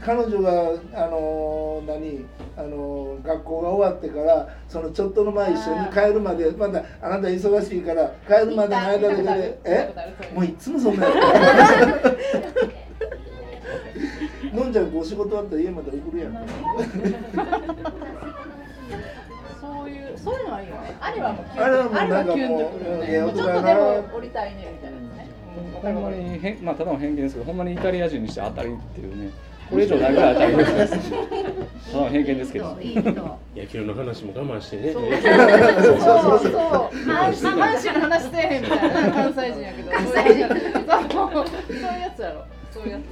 [0.00, 2.24] 彼女があの何？
[2.56, 9.94] あの学校が終わってからそのちょっとの前一緒に帰るまでまだあなた忙しいから帰るまでの間だけでえ？
[10.34, 11.12] もういつもそんなや
[12.54, 12.74] つ
[14.52, 16.32] のんちゃんお仕事あったら家まで送るやん。
[19.60, 20.96] そういうそういうのはいいよね。
[21.00, 22.48] あれはもうキュンあれはもうなんかもう
[23.32, 25.28] ちょっとでも降りたいねみたいなね。
[25.82, 29.30] ほんまにへまあただの偏見ですけどほんまにイタリア人にして当たりっていうね
[29.70, 31.10] これ以上ないぐらい当たりですし
[31.92, 32.76] ただ偏見ですけど。
[33.54, 34.92] 野球の話も我慢してね。
[34.92, 35.02] そう。
[35.02, 36.52] そうそう
[37.06, 37.42] まあ阪
[37.76, 39.12] 神の話せえへんみたいな。
[39.12, 39.90] 関西人やけど。
[39.90, 40.24] 関西人。
[40.24, 42.44] そういうやつやろ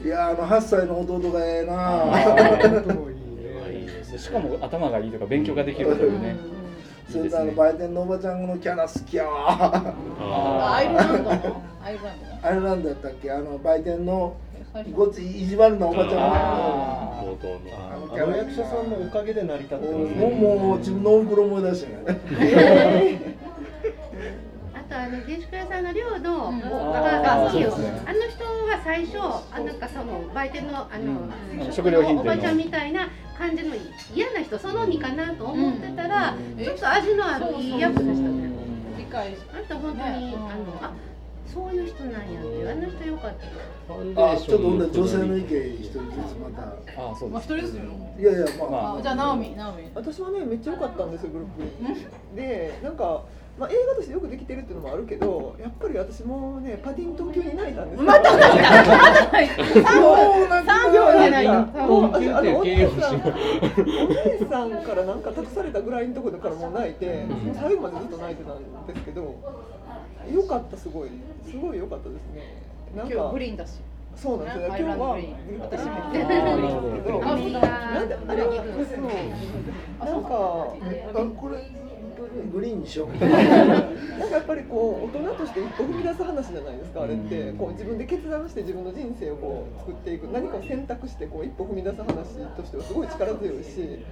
[0.05, 2.13] いやあの8歳の弟がええな
[4.19, 6.37] しかも頭がいいとか勉強ができるというね、
[7.11, 10.75] それとあの売店のおばちゃんのキャラ好きやわ。
[10.77, 11.63] アイルランドの？
[11.83, 13.31] アイルランドアイルランドやったっけ？
[13.31, 14.37] あの売店の
[14.95, 16.17] ごつ意地悪なおばちゃん。
[16.17, 16.21] の。
[18.13, 23.37] あの役者さんのおかげで成り立ってます、ね、もうもう自分のおふくろ思い出してね。
[24.89, 27.75] とあの下宿屋さんの寮のお母さん、あの人は
[28.87, 33.75] 最初あなんかその売店のあの、食料品おばちゃんみたいな感じの
[34.15, 38.49] 嫌な人その2かなと思ってたら、ちょっと味のあるいい役でしたね。
[38.97, 40.93] 理解あんた本当にあのあ
[41.53, 44.33] そういう人なんやってあの人よかった。
[44.33, 47.11] あちょっと女性の意見一人ずつまた。
[47.11, 47.83] あそうまあ一人ですよ。
[48.21, 49.91] いやいやまあ、じゃあナオミナオミ。
[49.97, 53.25] 私はねめっちゃ良かったんですよグループでなんか
[53.59, 58.49] まあ、映画としてよくできてるっていうのもあるけどやっぱり私もねパディントン級に泣いたんですまた泣
[59.47, 59.49] い。
[59.49, 62.87] た3秒で泣いたお姉
[64.51, 71.11] さんからなんか託されたぐらいのところからもう泣いて最後までずっと泣いてたんですけどよかったすごい。
[71.49, 72.63] すごいよかったですね。
[72.95, 73.81] なんかグリーンだし。
[74.17, 74.77] そうなんですよ。
[74.79, 75.19] 今日は
[75.61, 76.13] 私もなん
[78.09, 78.57] であれに
[80.03, 81.86] なんかこれ
[82.53, 83.09] グリーンにしよう。
[83.19, 87.53] なんかやっぱりこう大人として一歩踏み出す話じゃないですかあれって。
[87.53, 92.07] こう自分で決断して自分の人生をこう作っていく何かを選択してこう一歩踏み出す話
[92.57, 94.05] としてはすごい力強いし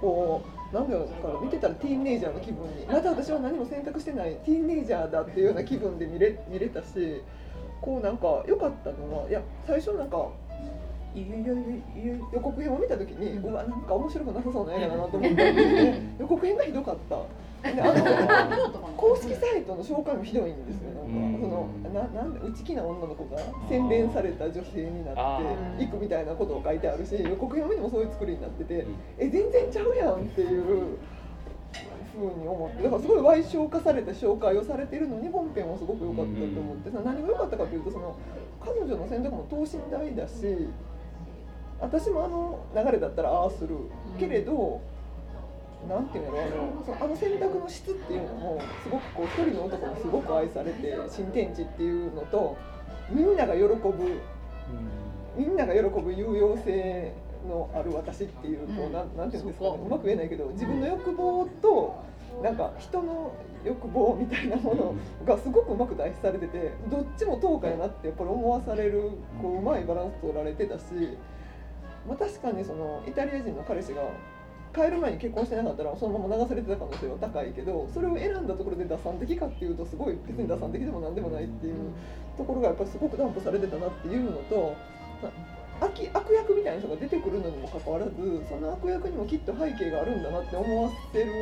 [0.00, 1.04] こうなんだろ
[1.40, 2.86] う見てたらティーンネイジャーの気分に。
[2.86, 7.22] まだ私は何も選択してないティーンネイジャーだっていうような気分で見れ見れたし
[7.80, 10.28] こうなんか良かったのはいや最初なんか
[11.14, 17.16] 予告編を見た時にうわなんか面白くなさそうな映画だなと思ったんで、ね、 予告編がひどかった。
[17.62, 21.38] であの公式サイトの紹介もひどいんですよなんか。
[21.40, 28.86] そのななんで内気な女の子が洗練された女性になっていくみたいなことを書いてあるし予告編を見てもそういう作りになってて
[29.18, 30.98] え全然ちゃうやんっていう
[32.14, 38.16] ふうに思ってだからすごい歪償化された紹介をされてるのに本編はすごく良かったと思ってさ何が良かったかというとその
[38.64, 40.68] 彼女の選択も等身大だし
[41.80, 43.76] 私もあの流れだったらああする
[44.18, 44.80] けれど
[45.92, 46.38] なんていうの？
[46.42, 52.56] あのそあの選択の質っていうのもすごくこう一人の男にすごく愛されて新天地っていうのと
[53.10, 54.20] みんなが喜ぶ、
[55.36, 57.12] みんなが喜ぶ有用性
[57.46, 59.78] のある私っていうこうなんなんていうんですかね？
[59.86, 62.02] うまく言えないけど自分の欲望と
[62.42, 70.84] なんか人の欲望みたいなものがすごくうまく対比されててどっちも等価やなってやっぱり思わされるこううまいバランス取られてたし、
[72.08, 74.02] まあ、確かにそのイタリア人の彼氏が
[74.74, 81.92] 帰る前に結婚してなかったらそのまま流されてた可能性は高いけどそれを選んだところで打算的かっていうとすごい別に打算的でも何でもないっていう
[82.36, 84.74] ところがやっぱりすごく担保されてたなっていうのと。
[85.80, 88.12] 悪悪役みたいな人が出てくるのにもかかわらず
[88.48, 91.32] その悪役にもきっと背景があるんだなって思わせる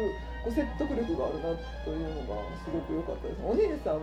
[0.43, 1.43] こう説得力があるな
[1.85, 4.01] というのがすごく良かったですお姉さん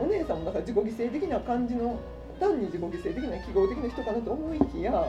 [0.00, 2.00] お姉さんもだか自己犠牲的な感じの
[2.40, 5.06] 単に自己犠牲的な記号的な人かなと思いきや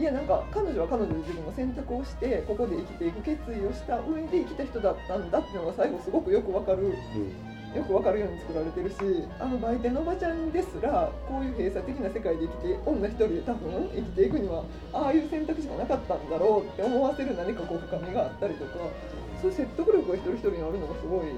[0.00, 8.96] いやなんか彼女は彼女で自分の選択をしてここで生きていく決意をした上で生きた人だったんだっていうのが最後すごくよくわかる、うん、よくわかるように作られてるし
[9.38, 18.88] あの売店のおばちゃんですらこういう閉鎖的な世界で生きて女一人で多分生きていくにはああいう選択肢がなかったんだろうって思わせる何かこう深みがあったりとか
[19.42, 21.28] そういう説得力が一人一人にあるのがすごい。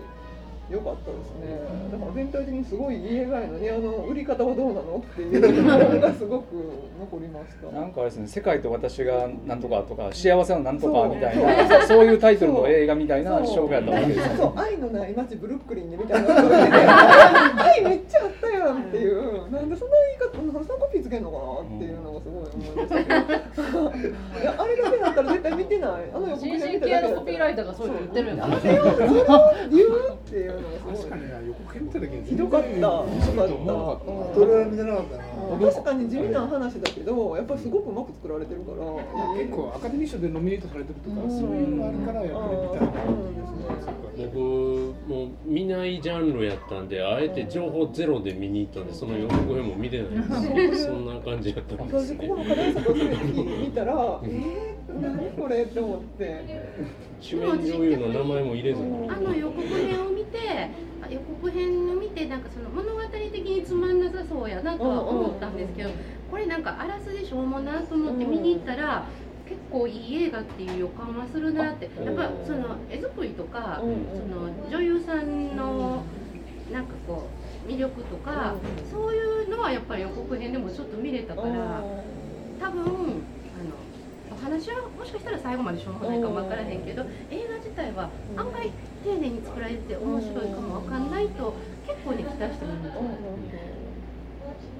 [0.70, 1.60] 良かったですね。
[1.92, 6.54] だから全体的にすごいいい映画やのにあの売り方はどうなのっていうのがすごく
[6.98, 7.70] 残りました。
[7.78, 14.36] なんかあれですね、世界と私がなんとかとか幸せのなんとかみたいなそういうタイトルの映画みたいな紹介やったわけです。
[14.36, 16.28] そう、愛のない街ブルックリンでみたいな
[17.32, 25.90] 愛めっちゃあったやんっていう、なんでそんな言い方、そんなコピーつけんのかなっていうのがすごい思いましたいやあれだけだったら絶対見てない。
[26.14, 28.36] あの予告編見ただけだコピーライターがそう言ってるん。
[28.36, 28.44] だ。
[28.44, 28.84] あれを
[29.70, 30.54] 言うっていう。
[30.94, 32.68] 確かに予告編見た時にひどかった。
[32.68, 33.04] ひどかった。
[34.34, 35.24] それは見てなかったな
[35.58, 38.82] 確かに地味な話だけどやっぱりすごくうまく作られてるから。
[39.34, 42.92] 結構アカデミー賞でノミネートされてるとかそういうのがあるからやっぱり見たいな
[44.16, 44.38] 僕
[45.08, 52.28] もう見ないジャンルやったんであえて情報ゼロで見に行ったんでその予告編も見てないんですそんな感じやったんですね。
[52.28, 56.92] ここの課題作を見たらえー、何これって思って。
[57.20, 59.10] 主演女優の名前も入れずに。
[59.10, 60.38] あの予告編を見て
[61.12, 65.90] 予告編を見てなんかその物語的につまんなさそうやなとは思ったんですけど
[66.30, 69.06] これなんかあらすじしょうもなと思って見に行ったら。
[69.52, 71.90] 結構いい映画っていう予感はするなって。
[72.02, 76.04] やっぱその絵作りとか、その女優さんの
[76.72, 77.28] なんかこ
[77.66, 78.54] う魅力とか、
[78.90, 81.82] そういうのはやっぱり予告編でもちょっと見れたから
[82.60, 83.22] 多分
[84.42, 88.70] 話はもしかしたら最後までしょうもないかも分からへんけど映画自体は案外
[89.04, 91.54] 丁寧に作られて面白いかも分かんないと
[91.86, 93.02] 結構ね期待してるんですよ。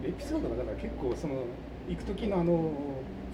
[0.04, 1.44] エピソードがだから結構その
[1.88, 2.72] 行く時のあの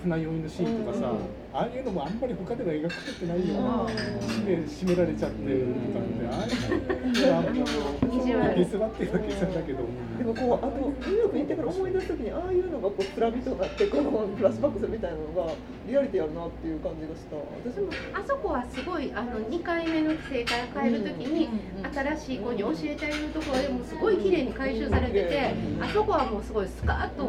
[0.03, 1.13] 船酔いのシーンとかさ、
[1.53, 3.55] ああいうのもあんまり他では描かれてないよ。
[3.59, 9.79] うな締め締められちゃってるとかってああいうのはゲスバっていうわけじゃだけど。
[10.19, 15.53] でもこうあとニューヨークに行ってから思い出す時にああいうのがこうつらみとなってこのフラッシュバックするみたいなのが
[15.87, 17.37] リアリティあるなっていう感じがした。
[17.65, 21.49] 私もあそこはすごいあの2回目の帰省から帰る時に
[21.95, 27.25] 新しい子に教えてあげるところでもすごい綺麗に回収されててあそこはもうすごいスカッと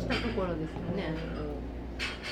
[0.00, 1.47] したところですよね。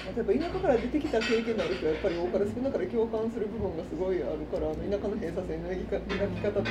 [0.06, 6.70] 例えば田舎から出てきた経験のある人はやっぱり多かれ少なかれ共感する部分がすごいあるから田舎の閉鎖性の描き方とか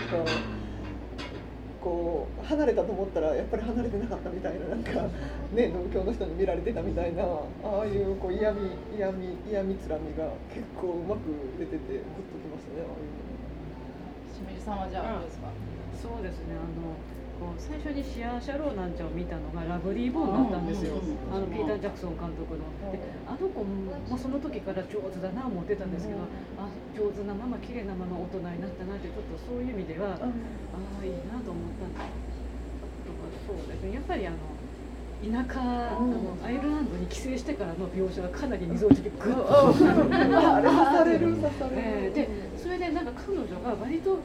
[1.83, 4.89] こう離れたと思ったらやっぱり離れてなかったみたいななんか
[5.53, 13.35] ね農協の人に見られてたみたいなああいうこう嫌味嫌味嫌味つらみが結構うまく出ててグッときましたねああいうの。
[14.33, 15.47] 清水さんはじゃあどうですか、
[15.93, 16.97] そうですねあの
[17.35, 20.95] こう最初にシアーシャローなんちゃんを見たのがラブリーボーンだったんですよ、
[21.31, 22.63] あのピーター・ジャクソン監督の。
[22.91, 26.19] であの子もその時から上手だな思ってたんですけど、
[26.55, 32.39] あ上手なまま綺麗なまま大人になったなってちょっとそういう意味では、ああいいなと思ったんです
[33.03, 33.93] とかそうですね。
[33.93, 34.37] やっぱりあの
[35.23, 42.29] 田舎、あのアイルランドに帰省してからの描写はかなり溝落ちでグッと刺される刺される、で
[42.65, 44.19] それでなんか彼女が割とこ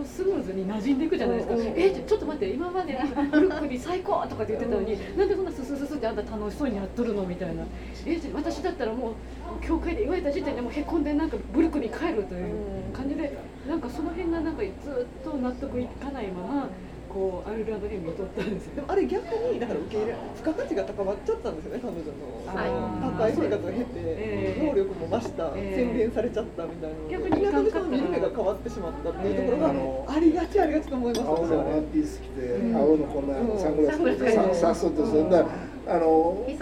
[0.00, 2.96] うスムーズに馴染んでいくじゃないですか、えちょっと待って今まで
[3.32, 7.24] ブルックリー最高とかって言ってたのになんでそんなススススってあんた楽しそうにやっとるの？
[7.24, 7.64] みたいな。
[8.06, 9.14] え私だったらもう
[9.60, 13.36] 教会で言われた時点でもうへこんでなんかブルックリー帰るという感じで
[13.66, 16.70] なんかその辺がなんかずっと納得いかないまま。
[17.08, 18.84] こうアイルランドに見とったんですよ。
[18.86, 35.46] あれ逆にだから受け入れ付加価値が高まっちゃったんですよね彼女の高い生活を経て、能力も増した、洗練されちゃったみたいな逆に逆にその見る目が変わってしまったっていうところが、ありがちありがちと思います青のワンピース着て、青のこんなサングラス着てさっそうとするんだ。
[35.88, 36.44] あの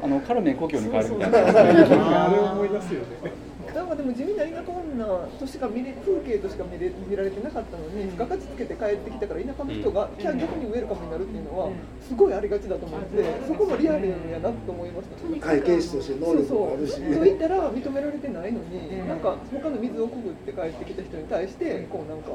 [0.00, 1.38] あのカルメン故郷に帰るみたいな。
[2.28, 5.06] あれ思い出すよねなんかでも地味な田舎女
[5.38, 22.32] としか見れ風景としか見れ見られてなかったのに、付加価値つけて帰ってきたから田舎の人が、逆にウェルカムになるっていうのはすごいありがちだと思って、そこもリアルやなと思いました、会計士として能力もあるし、そう言ったら認められてないのに、なんか他の水をくぐって帰ってきた人に対してこうなんか。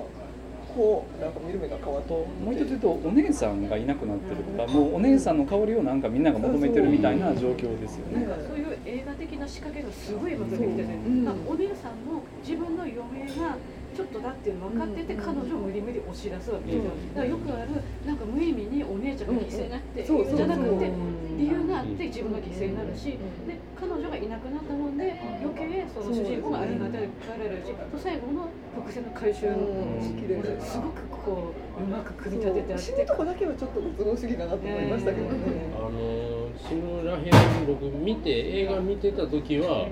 [0.76, 8.28] こうなんか見る目が変わってもう一つ言うとお姉さんがいなくなってるからもうお姉さんの香りをなんかみんなが求めてるみたいな状況ですよね。
[8.48, 10.98] そういう映画的な仕掛けがすごいまとめてて、ね、
[11.48, 13.58] お姉さんも自分の嫁が
[13.94, 17.70] ちょっとだっていうの分かってて、彼女を無理無理押し出すわけだからよくある
[18.06, 20.92] なんか無意味にお姉ちゃんが犠牲になって、じゃなくて
[21.38, 29.58] 理由があって自分が犠牲になるし、で彼女がいなくなったもんで余計その主人公がありがたいられるし最後の伏線の回収の
[30.60, 32.86] すごくこううまく組み立ててあって。
[32.86, 35.36] 死ぬとこだけはちょっと都合主義かなと思いましたけどね、
[35.76, 38.30] あの死ぬらへん僕見て
[38.62, 39.88] 映画見てた時は、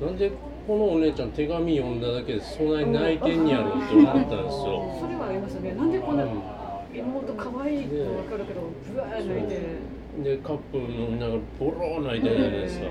[0.00, 0.32] なんで
[0.66, 4.98] このお姉ちゃん手紙読んだだけでそんなに泣いてんやろって思ったんですよ。
[4.98, 5.74] それはありますね。
[5.74, 6.26] なんでこんな
[6.94, 8.60] 妹可愛いってわかるけど、
[8.92, 9.60] ぶわー泣いて。
[10.22, 12.86] でカップ飲みながらボロー泣いてるじゃないですか。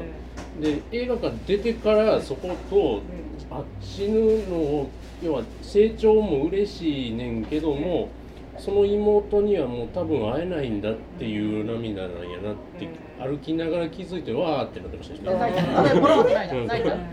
[0.62, 3.02] で映画館出てからそこと
[3.50, 4.88] あ死ぬの
[5.24, 8.10] 要は成長も嬉しいねんけども。
[8.58, 12.88] その妹にはもう多分会えないんだっていう涙なんやなって
[13.20, 15.34] 歩きながら気づいてわーってなってましたしね。
[15.34, 15.62] 泣いた。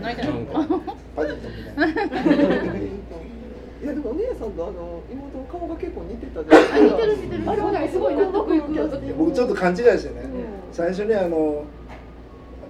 [0.01, 0.21] 泣いた。
[3.81, 6.79] いやでもお姉さんとあの妹の顔が結構似てたじゃないですか。
[6.79, 7.49] 似てる似てる。
[7.49, 8.71] あれはすごい納得いく
[9.17, 10.21] 僕ちょっと勘違いしてね。
[10.71, 11.63] 最初にあの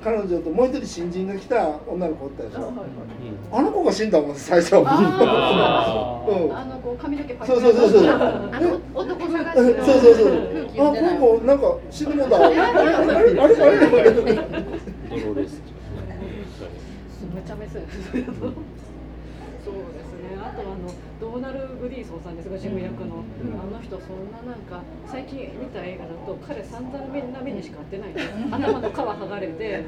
[0.04, 8.08] 彼女ともう一人新人が来た女の子おったでしょ、うん、あの子が死んだもん最初あ,、うん、あの子髪の毛そうそうそうそう。
[8.10, 10.28] あの男探しそうそうそう
[10.72, 12.40] あこの子なんか死ぬもんだ。
[17.32, 18.28] めちゃめちゃそうですね。
[20.42, 20.90] あとあの
[21.22, 28.10] ドーナル・グリーソンさんですが事務役の、うん、あの人そんななんか最近見た映画だと彼散々な目にしか合ってない
[28.50, 29.84] 頭の皮剥がれて。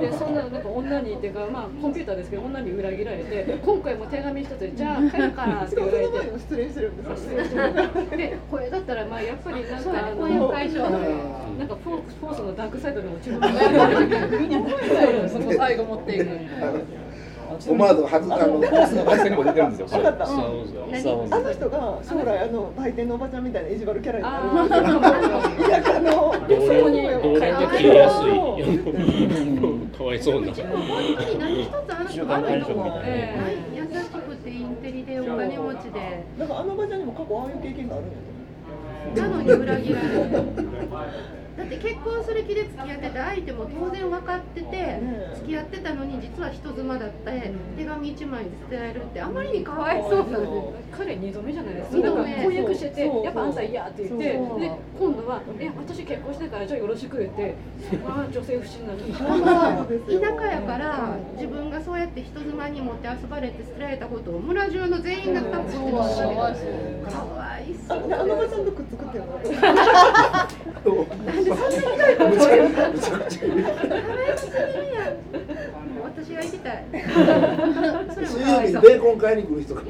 [0.00, 6.38] でそんななんか女にっていうかまあコンピューターですけど女に裏切られて今回も手紙一つでじゃあ帰るからって言われて。
[6.38, 7.28] 失礼してるんです
[8.16, 17.11] でこれだったらまあやっぱりなんかあのなんかフォースのダークサイドに落ちるみたいなその最後持っていく。
[17.68, 19.86] オマード外あのコースの学生にも出てるんですよ。
[19.86, 20.24] 分かった。
[20.24, 24.70] あの人が将来あの売店のおばちゃんみたいな意地悪キャラになる。
[24.70, 26.10] 田舎の
[26.48, 26.98] 同僚で
[27.76, 28.30] 切りやすい。
[29.96, 30.46] かわいそうな。
[30.46, 33.00] 何一つあの人あるのも
[33.74, 36.24] 優しくてインテリでお金持ちで。
[36.38, 38.08] だからあのおばちゃんにも過去ああいう経験があるん
[39.16, 40.42] やなのに裏切られる。
[41.56, 45.00] だって結婚する気で付き合ってて相手も当然分かってて
[45.36, 50.30] 付き合ってたのに実は人妻だって手紙一枚で捨てられるってあまりにかわいそう。
[50.30, 52.10] なの彼二度目じゃないですか。
[52.12, 54.40] 婚約しててやっぱあんた嫌って言ってで
[54.98, 57.54] 今度は「え私結婚してからじゃあよろしく」って
[58.06, 59.02] あ女性不信な田
[60.40, 66.28] 舎やから自分がそうやって人妻に持って遊ばれて捨てられたことを村中の全員が多分知ってますか
[67.24, 67.98] わいそう。
[68.12, 69.20] あのおばちゃんとくっつくって
[71.44, 72.16] でそんなひどい。
[72.16, 73.42] ことむちゃくちゃ
[76.04, 76.84] 私が行きたい
[78.26, 79.82] 水曜日にベーコン買いに来る人か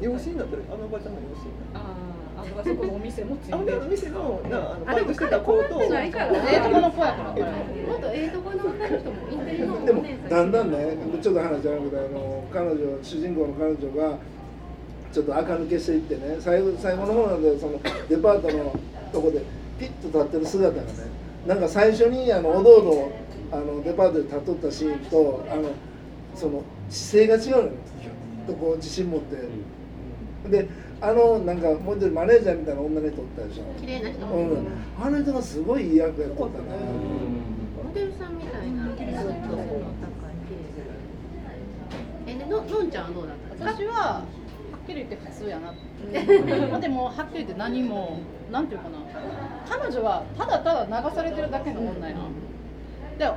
[0.00, 1.94] 養子になったらあのおばちゃんの養子あ
[2.38, 7.34] あそこのお店もついてあの店のなあのバイトしてた子とええとこの子やからも
[7.96, 14.18] っとええとこの女の人もインテリのでもだんだんねちょっと話じゃなくてあの彼女主人公の彼女が
[15.16, 18.78] ちょっと垢抜けしていってね最後最後の方なんでそのデパートの
[19.10, 19.40] とこで
[19.80, 20.88] ピッと立ってる姿がね
[21.46, 23.12] なんか最初にあのおどおど
[23.50, 25.70] あのデパートで立っとったシーンとあの
[26.34, 27.70] その姿勢が違うの
[28.46, 29.38] とこう自信持って。
[30.50, 30.68] で
[31.00, 33.62] あのなんかもう一人マネージャーみたいな女の人おったでしょ。
[33.80, 34.66] 綺麗な人、うん、
[35.02, 36.50] あの人がすごいいい役やってたね
[37.82, 38.84] モデルさんみたいな。
[38.84, 39.66] ずの高い
[42.26, 43.72] えでののんちゃんはどうだった？
[43.72, 44.24] 私は
[44.86, 48.20] きり言って普通やなでもはっきり言って何も
[48.50, 48.98] なんていうかな。
[49.68, 52.14] 彼女はただただ流されてるだけの女や
[53.18, 53.30] で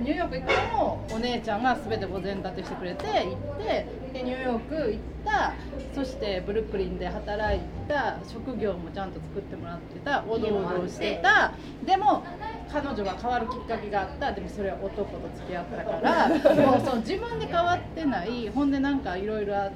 [0.00, 5.52] ニューヨーク行ってもお姉ちゃんが全て午前立てしてくれて行ってでニューヨーク行った
[5.94, 11.52] そしてブルックリンで働いた職業もちゃんと作ってもらってたおどおどしてた。
[11.84, 12.24] でも
[12.72, 14.32] 彼女が変わるきっかけがあった。
[14.32, 16.28] でもそれは男と付き合ったから
[16.66, 18.48] もうその自分で変わってない。
[18.48, 19.74] ほんでなんかいろいろあって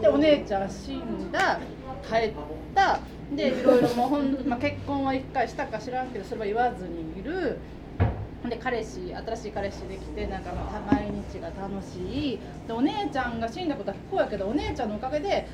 [0.00, 1.60] でお姉ちゃん死んだ
[2.08, 2.32] 帰っ
[2.74, 3.00] た。
[3.34, 7.58] でいろいろもうほん、まあ、結婚は1回したか知らんけどそれは言わずにいる。
[8.48, 10.52] で彼氏新しい彼氏できてなんか
[10.90, 12.38] 毎日が楽しい。
[12.66, 15.46] でお姉ちゃんが死んだことは不幸やけどお姉ちゃんのおかげで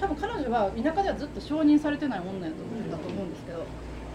[0.00, 3.64] 多分彼女は田舎ではずっと承認されてない女やと思ったと思うんですけど。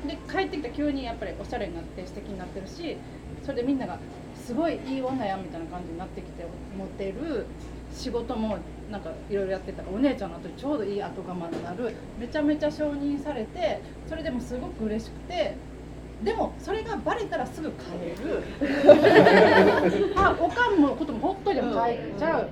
[0.01, 2.97] で帰ってきた急にやっぱりおしゃれになって素敵になってるし
[3.43, 3.99] それでみんなが
[4.35, 6.43] すごいいい女やみたいな感じになってきて
[6.75, 7.45] モテる
[7.93, 8.57] 仕事も
[8.91, 15.55] なんかいろいろやってたからお姉ちゃんの後にちょうどいい後釜になるめちゃめちゃ承認されてそれでもすごく嬉しくて
[16.23, 17.85] でもそれがバレたらすぐ帰
[18.23, 18.43] る。
[20.15, 22.49] あおかんのこともほっといても帰っちゃう。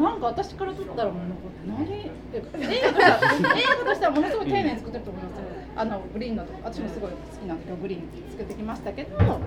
[0.00, 1.22] なんか私からとったらもう
[1.68, 3.04] 何映画として
[3.44, 5.32] は映画としてはものすごい丁寧に作ってると思います
[5.76, 9.40] あのグリーンのと私もすごい好きなんでグリーン作ってきましたけどなんか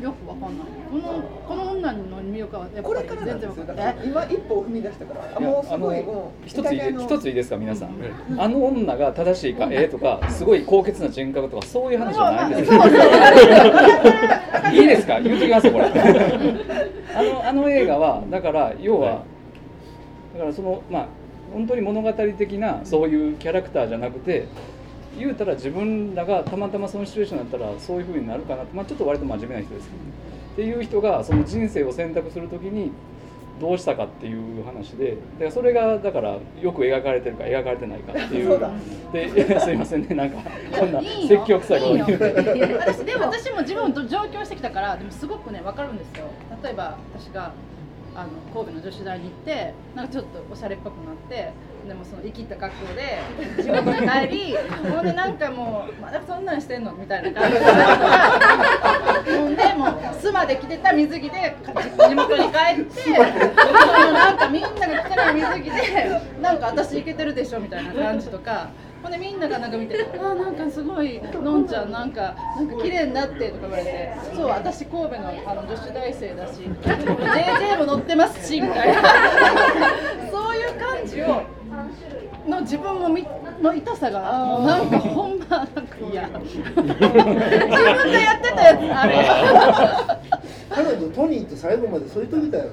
[0.00, 0.66] よくわかんない。
[0.90, 1.02] この
[1.46, 3.96] この女の魅力はやっぱり全然わかんない。
[4.04, 5.40] 今一歩踏み出したから。
[5.40, 7.90] もうすごいもう一つ一ついいですか皆さん。
[8.38, 12.72] あの女が正しいかええとかすごい高潔な人格とかそういう話じゃないです。
[14.74, 15.20] いいですか？
[15.20, 15.84] 言うときますこれ。
[17.14, 19.24] あのあの映画はだから要は
[20.34, 21.08] だからそのまあ
[21.52, 24.46] 本当に物語的なそういうキャラクターじゃなくて。
[25.20, 30.10] 言うたら自分らがたまたまそのシチュエーションだったらそういうふうになるかなまあ、ちょっと割と真面目な人ですけど、ね、
[30.52, 32.90] っていう人がその人生を選択する時に
[33.60, 35.10] どうしたかっていう話で。
[35.10, 38.58] だからそれがだからよく描かれてるか描かれてないかっていう。
[39.12, 40.14] で すいませんね。
[40.14, 40.38] なんか
[40.72, 42.74] こんな説教臭いこと言うて。
[42.78, 46.24] 私でも私も自分と上京してきたからでもすごくね分かるんですよ。
[46.62, 47.52] 例えば私が
[48.14, 51.52] あの神戸の女子大に行ってなんかちょっとおしゃれっぽくなって
[51.86, 53.18] でもその生きった格好で
[53.62, 54.56] 地元に帰り
[54.92, 57.64] ほんでなんかもうまだそんなんしてんのみたいな感じで
[59.38, 61.56] ほんでもう巣まで来てた水着で
[62.08, 63.10] 地元に帰って
[64.12, 68.68] なんかみんなが来てない水着でなんか私いけてるでしょみたいな感じとか。
[69.02, 79.02] ほんでみんながなんか見て「あなんかすごいのんちゃんなんかなんか綺麗になって」とか言われて「そう私神戸のあの女子大生だし JJ も乗ってますし」みたいな。
[80.30, 81.42] そういう感じを
[82.48, 83.26] の自分もみ
[83.62, 86.28] の痛さがもうなんかほんまなんか嫌。
[86.28, 89.26] 自分でやってたやつあれ。
[90.70, 92.70] 彼女トニーって最後までそういう時だよ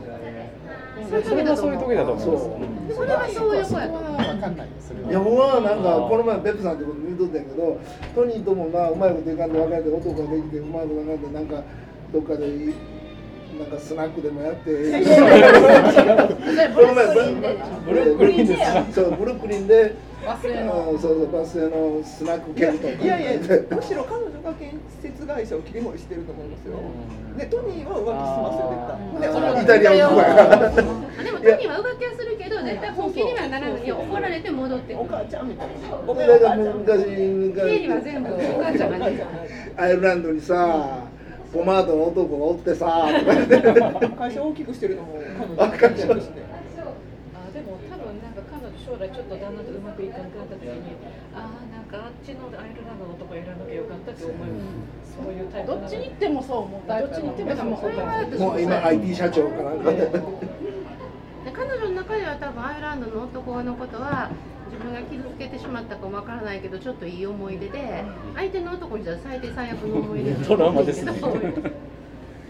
[1.05, 2.39] それはそういう時だと思いま
[2.89, 5.09] すそれはそういう子やと思う。
[5.09, 7.79] いや僕はなんかこの前ペップさんってこと見とったんやけど
[8.15, 11.63] トニーともまあうまいこといかんで別れて男ができてうまいこといかんでなんか
[12.13, 12.47] どっかで
[13.57, 14.71] なんかスナックでもやって。
[14.71, 14.77] ブ
[17.93, 18.57] ルックリンで。
[18.93, 19.95] そうブルックリンで。
[20.25, 20.97] バスへの。
[20.99, 22.89] そうそうバスへのスナック系とか。
[23.03, 23.31] いやいや
[23.71, 26.73] むしろ彼女が建設会社を切り盛りしてると思いますよ。
[27.37, 28.69] でトニーは浮気しますよ
[29.21, 29.63] 絶対。
[29.63, 30.69] イタリア男やから。
[30.69, 30.89] でも
[31.39, 35.73] トニーは浮気はするけど絶対本気にはならずに怒られて戻ってお母ちゃんみたいな。
[36.05, 36.59] お母ちゃん。
[36.79, 39.25] 昔経理は全部お母ちゃんがね。
[39.77, 41.07] アイルランドにさ。
[41.53, 43.07] ポマードの男がおってさ
[44.17, 45.19] 会社大きくしてるのも
[45.57, 46.43] 彼女して
[47.33, 50.95] あでも多分なんか彼女将来ちょっと旦那とうまくいかなくなった時に
[51.33, 54.45] ああなんかあっちのアイルランドの男選んなきゃよかったって思いま
[55.05, 60.07] す、そういうタイプどっちに行ってもそう思ったどっちに行ってもそうもう今 IT 社長かなんかで
[61.53, 64.29] 彼女の中では多分アイルランドの男のことは
[64.77, 68.03] 自分が傷つけてしまったかもわからないけどちょっといい思い出で
[68.35, 71.29] 相手の男にしたら最低最悪の思い出だと思うんです けどな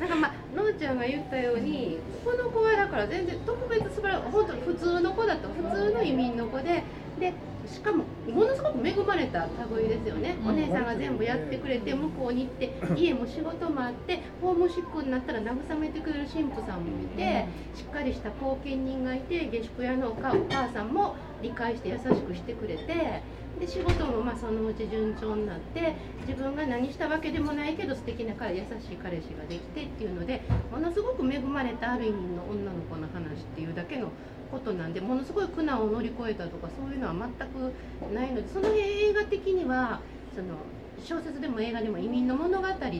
[0.05, 6.84] んかまあのんちゃんが言ったようにこの子はだから全然特別素晴らしい本当普通の子だと普通の移民の子で
[7.19, 7.34] で
[7.68, 17.45] しかもものすごく恵まれた類ですよね、お姉さんが全部やってくれて向こうに行って 家も仕事もあってホームシックになったら慰めてくれる神父さんもいて
[17.76, 20.34] しっかりした後見人がいて下宿屋のお母
[20.70, 23.22] さんも理解して優しくしてくれて
[23.59, 25.95] で仕事もまあそのうち順調になって
[26.28, 30.41] 自分が何したわけでもないけど素敵な彼優しい彼氏ができてっていうので
[30.72, 34.09] ものすごく恵まれたある意味の女の子の話っていうだけの
[34.51, 40.01] ことなんでものすごい苦難を乗り越えたとかそういうのは全くないのでその映画的には
[40.35, 40.55] その
[41.03, 42.95] 小説でも映画でも移民の物語って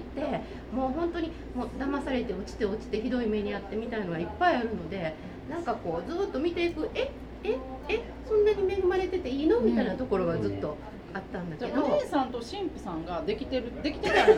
[0.71, 5.15] もう本当にもう騙されて落ちて落ちてひどい目に遭ってみたいのがいっぱいあるので
[5.49, 7.11] なんかこうずっと見ていくえ
[7.43, 7.57] え
[7.89, 9.61] えそんなに恵まれてていいの？
[9.61, 10.77] みたいなところがずっと。
[11.18, 14.38] あったんだけど、お姉さんと神父さんができてるできてただ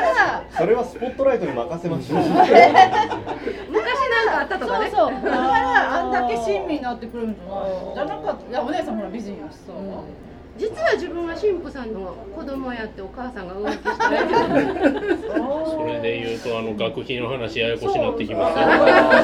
[0.00, 4.90] らそれはスポットライトに任せましょう昔なんかあったとかね。
[4.90, 5.22] そうそう。
[5.24, 8.50] だからあんだけ親身になってくるんじゃないじゃなかった。
[8.50, 13.84] いやお姉さんほら美人やしさ、うん実は自分は神父さんの子供やってお母さんが浮気して。
[15.70, 18.30] それで言うとあの学費の話ややこしになって。
[18.30, 18.58] きます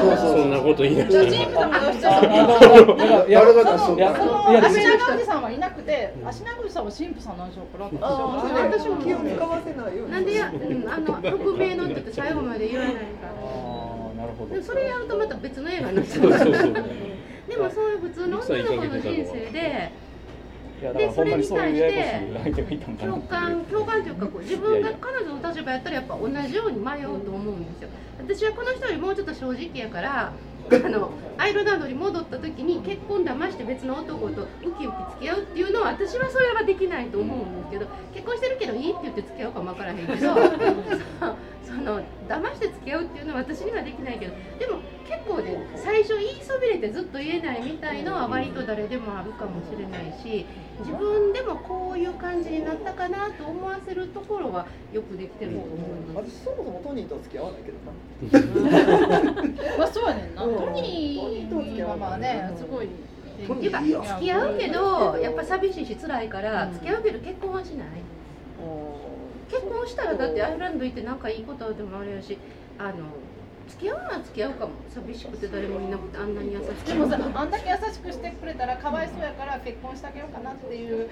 [0.05, 3.41] よそんなこと言い出して神父さんのいや
[4.65, 13.31] 足長おじさんはいなくて足長おじさんは神父さんなんでしょうから私も気を使わせないよなんでや、うん、あの匿名のって言って最後まで言わないから
[14.17, 16.29] なるほどそれやるとまた別の映画になっちゃう
[17.47, 19.91] でもそういう普通の女の子の人生で
[20.93, 27.89] でそれに対して共感共感というかこう自分が彼女の立場やったらやっぱ同じように迷うと思うんですよ。
[28.19, 30.33] 私はこの人よりもうちょっと正直やから
[30.69, 34.91] あのアイルランドに戻った時に結婚騙して別の男とウキウキ付
[35.21, 40.35] き合うっていうのは私はそれはできないと思うんですけど結婚してるけどいいって言って付き合うかも分からへんけど
[41.77, 50.45] その騙して付き合うっていうのは私にはできないけどでも結構ね最初言いそびれてずっと言えないみたいのは割と誰でもあるかもしれないし
[50.79, 55.79] 自分でもこういう感じになったかなと思わせるところはよくできてると思い
[56.13, 56.31] ます。
[56.31, 57.77] 私そもそもトニーと付き合わないけど
[58.71, 59.77] な。
[59.77, 60.43] まあそうやねんな。
[60.43, 62.85] トニーはまあねすごい。
[62.85, 62.89] っ
[63.39, 67.87] ていうか付き合うけどやっぱ寂しいし辛いから付き合うけど結婚はしない。
[69.49, 72.37] 結婚したらだってアイルランド行って仲いいことあってもあれやし
[72.77, 72.93] あの
[73.67, 81.09] 付き合うのは付き合うかも寂しくて誰もいなくてあんなに優しくでもさあんだけ優しくしてくれたらかわいそうやから結婚してあげようかなっていう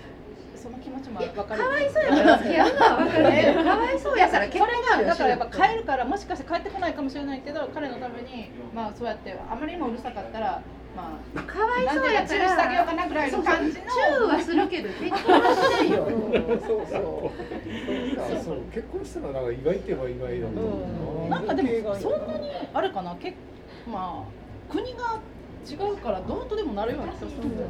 [0.56, 4.68] その気持ちも分かるかわいそうやから付き合うのは分かるかわいそうやから結婚
[4.98, 10.62] がだからやっぱ帰るからもしかして帰ってこないかもしれないけど彼のためにまあそうやってあまりにもうるさかったら
[10.96, 16.08] まあ、かわいそうやからしてあげようかなぐらいの感じのチューはするけど結婚はしないよ、
[16.66, 18.44] そうそう。
[18.44, 21.40] そう結婚したらなんか意外って言えば意外だと思う、な。
[21.40, 23.16] んかでもそんなにあれかな。
[23.16, 23.34] け
[23.86, 25.20] まあ国が
[25.66, 27.70] 違うからどうとでもなるような気がするんだよ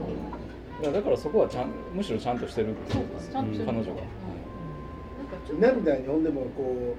[0.82, 4.02] いやだからそこはちゃんむしろちゃんとしてるっていうちゃんとしてる彼女が、
[5.50, 6.96] 今みたいにほんでもこ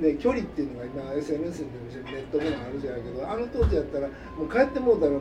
[0.00, 1.70] うね距離っていうのが今 SNS でも
[2.10, 5.20] ネットでもあるじゃないけどあの当時やったらもう帰ってもうたらもう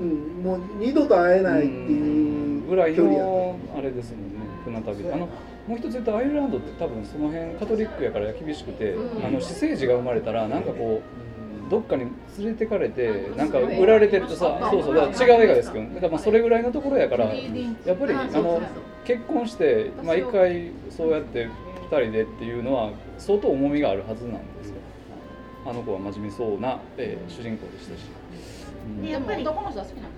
[0.00, 4.22] うん、もう二度と会えないっていうぐらいのあれですもん。
[4.34, 5.28] ね船旅であの
[5.66, 11.02] もう一つ言うとアイルランドって多分その辺カトリックやから厳しくて、うん、あの私生児が生まれたらなんかこ
[11.66, 12.06] うどっかに
[12.38, 18.60] 連れてかれてなんか売られてるとさそうそうだから違う映画ですけどだからまあそれぐらいのところやからやっぱりあの
[19.04, 21.48] 結婚してまあ一回そうやって
[21.90, 24.76] 2人でっていうのは相当重みがあるはずなんですよ。
[25.66, 28.19] あの子は真面目そうな、えー、主人公でしたし。
[29.02, 29.42] やっぱり。
[29.42, 30.08] 男の人は好きな。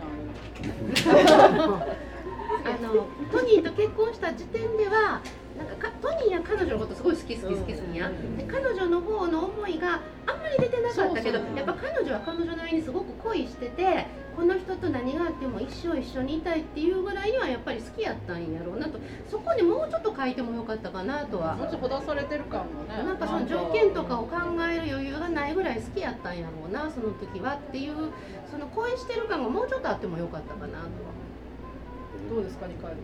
[2.65, 5.21] あのトニーと結婚した時点では
[5.65, 18.99] なんかトニーや彼女のことすごい好き好き好き好きや、で彼女の方の思いがあんまり出てなかったけどやっぱ彼女は彼女なりにすごく恋しててこの人と何があっても一生一緒にいたいっていうぐらいにはやっぱり好きやったんやろうなと。
[19.31, 21.55] そこにもうちょっと書いてもよかったかなとは。
[21.55, 22.97] もうちょっとほだされてる感もね。
[22.97, 27.95] なんかその条件とかを考える余裕がないぐらい好きやったんやろうなその時はっていう
[28.51, 31.13] その恋してる感がもうちょっとあってもよかったかなとは。
[32.31, 33.01] どうですか二階あの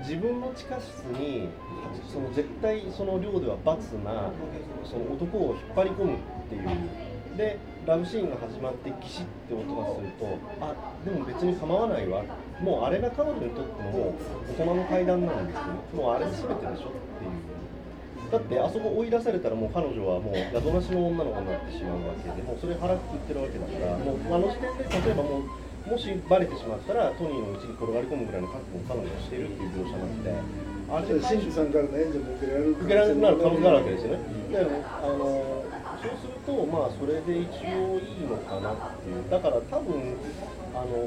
[0.00, 1.48] 自分の地下室に
[2.08, 4.30] その絶対その寮では罰な
[4.84, 6.16] その男を引っ張り込むっ
[6.48, 6.68] ていう。
[7.36, 10.26] でラブシーンが始まってキシッて音がすると
[10.60, 12.22] あでも別に構わないわ。
[12.60, 14.14] もうあれが彼女にとっても
[14.50, 15.62] 大人の階段なんですよ。
[16.02, 17.26] もうあれ全てでしょってい
[18.28, 18.30] う。
[18.30, 25.42] だってあそこ追い出されたらもう彼女はもう宿なしの女の子になってしまうわけでもうそれ腹くくってるわけだからもうあの時点で例えばもう
[25.86, 30.70] もしバレてしまったらトニーのうちに転がり込むぐらいの覚悟を彼女はしているっていう描写なので。
[30.90, 34.18] あれで神父さんからの援助も受けられる受けられなる可能性があるわけですよね、
[34.50, 34.62] であ
[35.06, 35.62] の
[36.02, 37.46] そうするとまあそれで一
[37.78, 39.22] 応いいのかなっていう。
[39.30, 40.18] だから多分
[40.74, 41.06] あの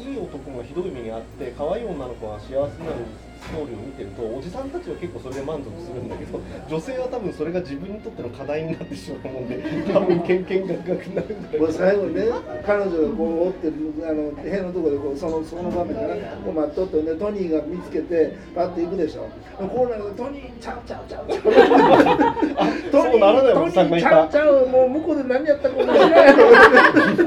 [0.00, 3.06] いい男がひどい目にあって可愛い女の子が幸せになる
[3.40, 9.56] ストーリーを見てるとおじさんたちは結構それで満足するんだけど女性は多分それが自分にとっての課題になってしまうもんで
[9.92, 12.24] 多分けんけんがくがくなるんだけど最後にね
[12.66, 13.74] 彼女がこう追ってる
[14.08, 19.26] あの部屋のところでこうそのその場面でねこう待っとってねトニーが見つけてパッて行くでしょ。
[19.58, 21.08] こうなるとトニーちゃうちゃう。
[21.08, 21.40] ちゃうちゃう
[22.90, 26.34] トニートニーちゃうちゃうもう向こうで何やったかもしれない。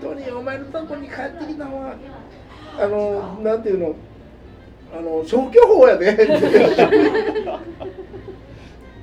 [0.00, 1.94] トニーお前のとこに帰ってきたわ
[2.78, 3.94] あのなんていうの？
[4.94, 6.12] あの消去法やで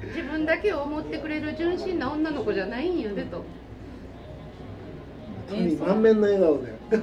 [0.07, 3.43] 自分だけを思ってくれる純真な女の子じゃないんやでと。
[5.49, 6.73] トニー満面の笑顔で。
[6.89, 6.97] ト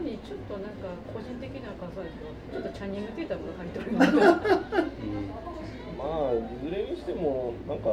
[0.00, 4.12] ニーちょっとなんか個人的な感想ですけど、ちょっとチャニングテータムが入っております。
[5.96, 7.90] まあいずれにしてもなんか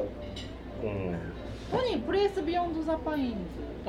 [0.84, 1.16] うん
[1.72, 3.36] トニープレイスビヨンドザパインズ。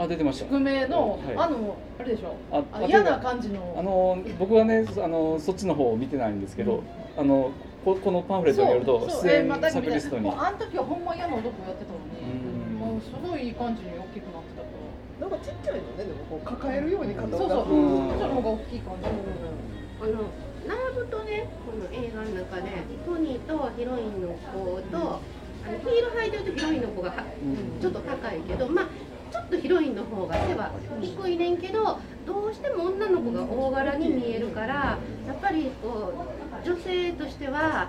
[0.01, 0.45] あ出てました。
[0.47, 1.21] 宿命の、はい。
[1.37, 2.37] あのあれでしょ？
[2.53, 3.75] ああ嫌な感じの。
[3.77, 6.85] あの僕はねあのそっちの方を見てないんですけど、
[7.19, 7.51] あの
[7.85, 12.79] ここのパンフレットによるとそう出演えーまた作リストに、もうあの時はほんま嫌な男やってたのに、うん。
[12.79, 14.69] もうすごいいい感じに大きくなってたか
[15.21, 17.69] らなんかちっちゃいのねでもこう抱えるように肩そうそう、そっち
[18.23, 20.31] の方が大きい感じ、あの
[20.63, 22.71] 並ぶとねこの映画の中で
[23.05, 25.21] トニーとヒロインの子とあ
[25.71, 27.25] のヒール履いてるとヒロインの子がは
[27.81, 28.89] ちょっと高いけどまあ
[29.33, 36.13] ちょっとヒロインの方が背は低いねんけどどうしても女の子が大柄に見えるからやっぱりこ
[36.65, 37.89] う女性としては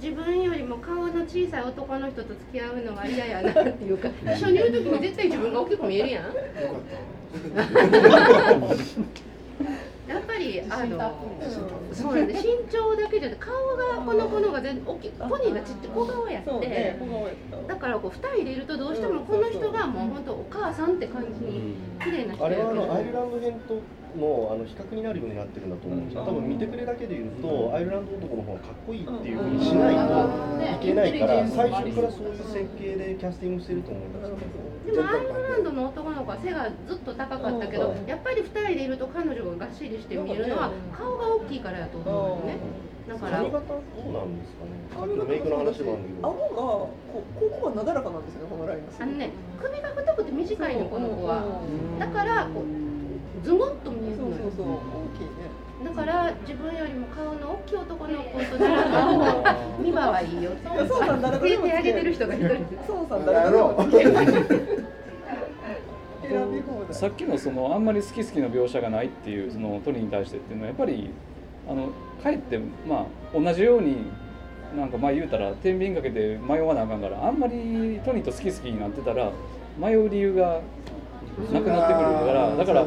[0.00, 6.24] 自分よりも顔の小さい男の人と付き合うのは嫌やなっていうか 一緒にいる時に絶対自分が大きく見えるやん。
[10.06, 10.98] やっぱりあの
[11.92, 15.10] そうなんで 身長だけじゃなくて顔がこの子の方が全然大きい。
[15.10, 16.98] ポニーがちっちゃい小顔やって、そうね
[17.66, 23.80] だからこう2人でいるとどうしてもこの人がもう本当お母さんって感じに綺麗な人あれはあやけどのアイルランド編と
[24.16, 34.36] のあの比較になるようになってるんだと思うんですよ、多分見てくれだけで言うと、アイルランド男の方がかっこいいっていうふうにしないといけないから、最初からそういう設計でキャスティングしてると思うんですよ。
[34.86, 42.58] でもアイルランドの男の子は背がずっと高かったけどやっぱり2人でいると彼女ががっしりして見えるのは顔が大きいからやと思うよね。
[43.08, 44.70] だから髪型どうなんですかね。
[44.94, 46.28] さっきのメイクの話もあるんだけど。
[46.28, 48.92] 顎がこうここがなだらかなんですよねこのラインが。
[48.98, 51.62] あのね首が太くて短いのこの子は。
[51.98, 52.85] だからこう
[53.42, 54.32] ズゴッと見えるのよ。
[54.32, 54.66] そうそうそう。
[54.66, 54.78] 大
[55.18, 55.30] きいね。
[55.84, 60.88] だから自分よりも顔の大きい男の子と並ぶ方が見場はいいよって。
[60.88, 62.56] そうなんだ手手挙げてる人が一人
[62.86, 63.24] そうさん
[66.92, 71.10] さっきのそのあんまり好き好きの描写がないっていうそのトニーに対してっていうのはやっぱり
[71.68, 71.88] あの
[72.22, 72.58] かえって
[72.88, 74.06] まあ同じように
[74.76, 79.30] なんかまあ言うたら天秤かけて迷わなあかんからあんまりトニーと好き好きになってたら
[79.78, 80.60] 迷う理由が
[81.52, 82.86] なくなってくるからだから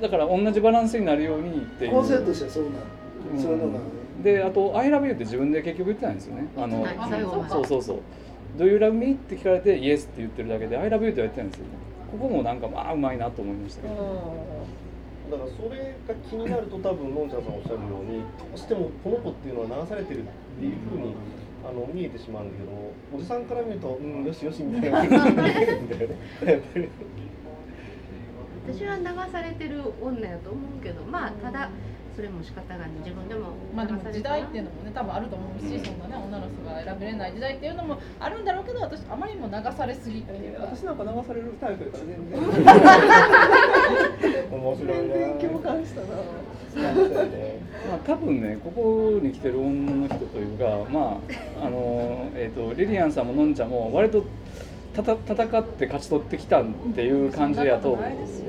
[0.00, 1.92] だから同じバランスになるようにっていう。
[1.92, 2.70] 構成としてはそうな
[3.34, 3.42] うん。
[3.42, 3.80] そういうのが。
[4.22, 6.48] であと「I love you」って自分で結局言ってないんですよね。
[6.56, 6.84] あの
[7.48, 7.98] そうそうそう
[8.58, 11.66] 「Do you love me?」って聞かれて「Yes」って言ってるだけで「I love you」って言ってないんですよ
[12.10, 13.94] ここもなんかまあうまいなと思いましたけど。
[15.30, 20.26] だからそれが気になると多分のんちゃんさんおっしゃるようにどうしてもこの子っていうのは流されてるっ
[20.58, 21.14] ていうふうに
[21.68, 22.72] あの見えてしまうんだけど
[23.14, 25.04] おじさんから見るとうんよしよしみたいな。
[25.04, 26.16] 風に見えるんだよね
[26.46, 26.88] やっぱり
[28.68, 31.70] 私は流されてる女やと思うけどまあただ
[32.14, 32.90] それも仕方がない。
[32.98, 34.34] 自分でもまあでも時流されたら。
[34.40, 40.56] 代っていうのもね多分あると思うし、そんなね女の人が選べれない時代っていうのもあるんだろうけど私あまりにも流されすぎっていう。
[40.58, 42.40] か私なんか流されるタイプやから全然。
[44.58, 46.06] 面白いな全然共感したな。
[47.88, 51.20] まあ、多分ねここに来てる女の人というかま
[51.60, 54.24] ああの、えー、とリリアンさんものんちゃんも割と
[55.02, 57.98] たた戦って勝ち取ってきたっていう感じやと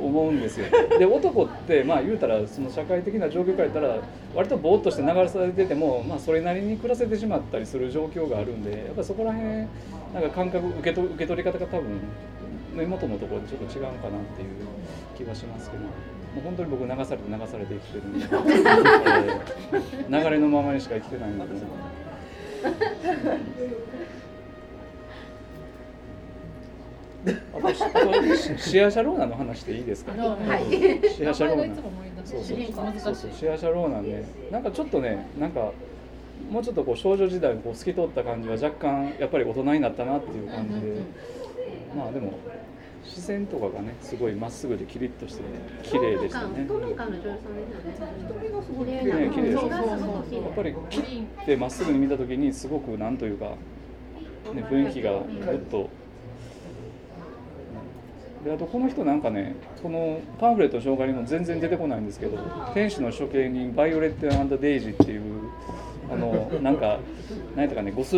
[0.01, 0.65] 思うんですよ。
[0.97, 3.97] で男ってまあ言うたらその社会的な状況から言ったら
[4.33, 9.67] 割とぼーっとして流されてても、まあ、それなりに暮らせてしまったりする状況があるんでやっぱりそこら辺なん
[10.23, 11.99] か感覚受けと受け取り方が多分
[12.75, 14.49] 根元のところでちょっと違うのかなっていう
[15.17, 15.83] 気がしますけど。
[16.29, 18.29] もう本当に僕流されて流されて生きてるんで、え
[20.07, 21.45] ー流れのままにしか生きてないんで、
[28.57, 31.09] シアシャローナの話でいいですか、はい。
[31.09, 31.75] シアシャローナ。
[32.25, 32.57] そうそう
[32.99, 33.15] そう。
[33.15, 34.23] そうシアシャローナね。
[34.51, 35.71] なんかちょっとねなんか
[36.49, 41.01] もうちょっとこう少女時代をこう透き通った感じは若干やっぱり大人になったなっていう感じで、
[41.95, 42.33] まあでも
[43.03, 45.43] 視線とかがねすごいまっすぐでキリッとして
[45.83, 46.65] 綺麗でしたね。
[46.67, 49.03] 透明感の女優さんですよね瞳がすごい綺麗。
[49.41, 49.63] です
[50.35, 53.45] やっぱりキッてまっすぐに見た時にすごくなんというか、
[54.53, 55.89] ね、雰囲気がぐっと。
[58.43, 62.37] であとこの人なんかねこのパンフレットの紹介にも全然出てこないんですけど
[62.73, 65.21] 「天使の処刑人バイオレットデイジー」っていう
[66.11, 66.99] あのなんか
[67.55, 68.15] 何やったかねゴス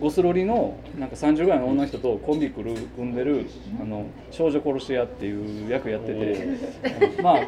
[0.00, 3.46] ゴスロリのなんか30ぐらいの女の人とコンビ組んでる
[3.80, 7.40] あの少女殺し屋っていう役やっててまあ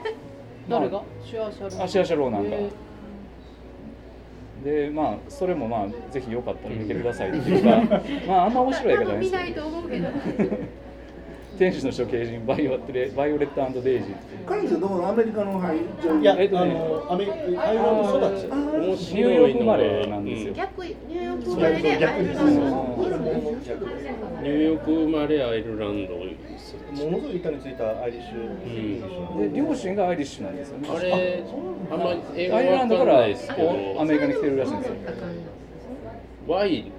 [0.68, 1.02] 誰が？
[1.24, 2.50] シアーシャ・ローナンあシアーシャ・ローナンか。
[2.56, 2.68] へ
[4.64, 9.66] でまあそれもまあぜひよかったら見てくださいっていうかまああんま面白い映画じゃないですけど
[11.58, 14.14] 天使の処刑人バイオレバイオレットデイジー。
[14.46, 15.08] 彼女どこの？
[15.08, 18.44] アメリカの俳優いや、えっと、ね、あのアメリカアイルランド育ち。
[19.14, 20.54] ニューヨーク生まれなんですよ。
[20.54, 26.30] 逆ニューヨーク生まれでアイルランドニューヨーク生まれアイルランドもの
[26.96, 28.36] すごい板についたアイリッシュ、
[29.34, 30.78] うん、で両親がアイリッシュなんですよ。
[30.78, 31.42] ねあれ
[31.90, 34.94] あんま英語アイルランドからアメリカに来てるらしいんですよ。
[36.46, 36.92] Y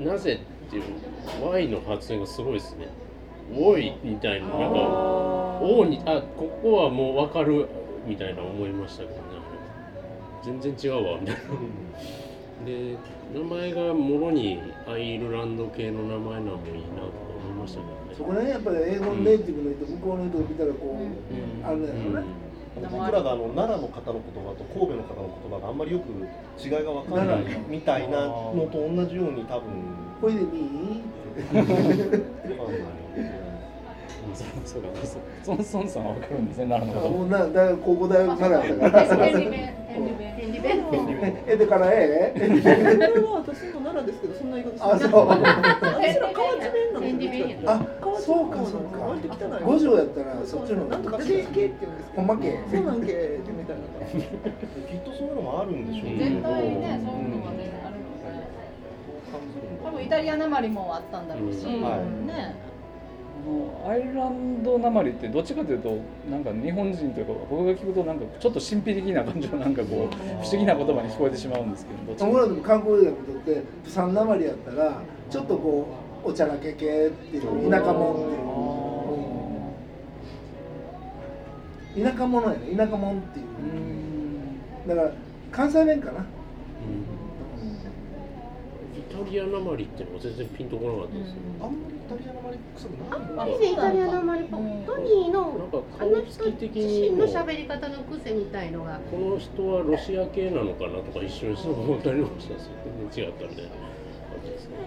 [0.00, 0.82] なぜっていう
[1.48, 2.88] Y の発音がすごいですね
[3.54, 4.78] おいみたいななんか
[5.60, 7.68] おにあここはもう分かる
[8.06, 9.20] みたいな思いましたけどね
[10.44, 11.40] 全然違うわみたいな。
[12.64, 12.96] で
[13.34, 17.10] 名前がもろにアイルランド系の名前なのもいいなと
[17.44, 18.14] 思いましたけどね。
[18.16, 22.28] そこら辺やっぱり英語ネイティブの人、向こうの人を見たらこう、うん、あるんだよね、
[22.80, 26.08] 僕らがあの奈良の方の言葉と神戸の方の言葉があんまりよく
[26.58, 29.64] 違いが分からないみたいなのと同じように多分
[30.20, 30.46] これでいい
[34.64, 34.88] そうか、
[35.42, 37.14] ソンソンさんはわかるんですね、奈良のこと。
[37.14, 39.16] もうな、だ高校大学奈良だから。
[39.26, 40.84] 便利弁、便利弁。
[40.90, 41.44] 便利弁。
[41.46, 42.32] えでからえ？
[42.36, 42.40] え。
[43.22, 45.10] は私も奈良ですけど、そんな言い方あ、そう。
[45.30, 45.40] あ、
[48.20, 48.98] そうか、そうか。
[49.00, 49.62] 割と汚い。
[49.64, 50.84] 五条やったら、そっちの。
[50.84, 52.60] なんとか系って言うんですほんま系。
[52.70, 53.82] そうなんけ、みたいな。
[54.04, 56.18] きっとそういうのもあるんでしょうね。
[56.18, 58.36] 絶対ね、そういうのがね、あるので。
[59.84, 62.54] 多分イタリアなまりもあったんだろうし、ね。
[63.88, 75.86] アイルランドなまりってどっちかというとなんか日本人というか僕が聞くとなんかちょっと神秘的な感じのなんかこう不思議な言葉に聞こえてしまうんですけど僕らでも観光映画にとってプサンなまりやったらちょっとこ
[76.24, 78.16] うおちゃらけ系っていう田舎者っ
[81.94, 83.46] ていう田舎者やね田舎者っていう
[84.88, 85.12] だから
[85.52, 86.24] 関西弁かな、
[89.16, 102.72] タリアなまりっていうのは全然ピンとこなかったですよ、あんまりイタリアなまり臭くないあんまりイタリアなまりトニーのなんか顔つき的にの喋り方の癖みたいのがこの人はロシア系なのかなとか一瞬思ったりもしたんですよ
[103.10, 103.70] 全然違ったんで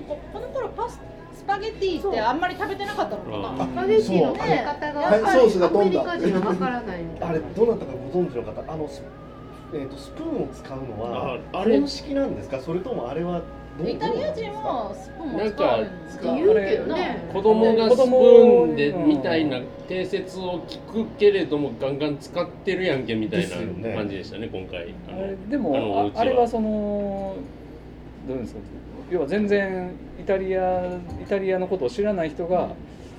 [0.08, 1.00] この頃パス
[1.34, 3.66] スパゲッティってあんまり食べてなかったのかな。
[3.66, 6.12] スパゲッティの食べ方が、ね、ソースが飛んだ。
[6.12, 6.16] あ
[7.32, 8.90] れどなたかご存知の方、あの
[9.72, 13.42] えーと、スプーンを使うのはあれ式なんですかそれともあれは
[13.88, 15.80] イタリア人もスプーンなんか
[17.34, 23.56] 子供がスプーンでみたいな定説を聞くけれどもガンガン使ってるやんけみたいな
[23.96, 24.94] 感じでしたね今回。
[25.50, 27.36] でもあれはその
[28.28, 28.60] どうですか？
[29.10, 30.84] 要は全然イタリア
[31.22, 32.70] イタリアのことを知らない人が、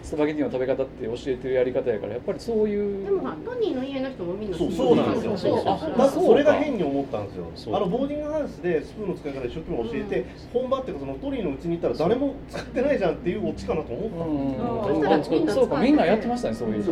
[0.03, 5.37] スパゲティの食べ方って教えてるやり方やからやっぱりそういうでもトニーの家の人もみんなそうそうなんですよ。
[5.37, 7.77] そうまずそれが変に思ったんですよ。
[7.77, 14.93] あのボーディングハウスでスプーンの使い方一生懸命教えて、本場っていうかそのトニーのうちに行ったら誰も使ってないじゃんっていうオチかなと思った。
[15.17, 15.45] ん。
[15.45, 16.85] ですそうかみんなやってましたねそういう。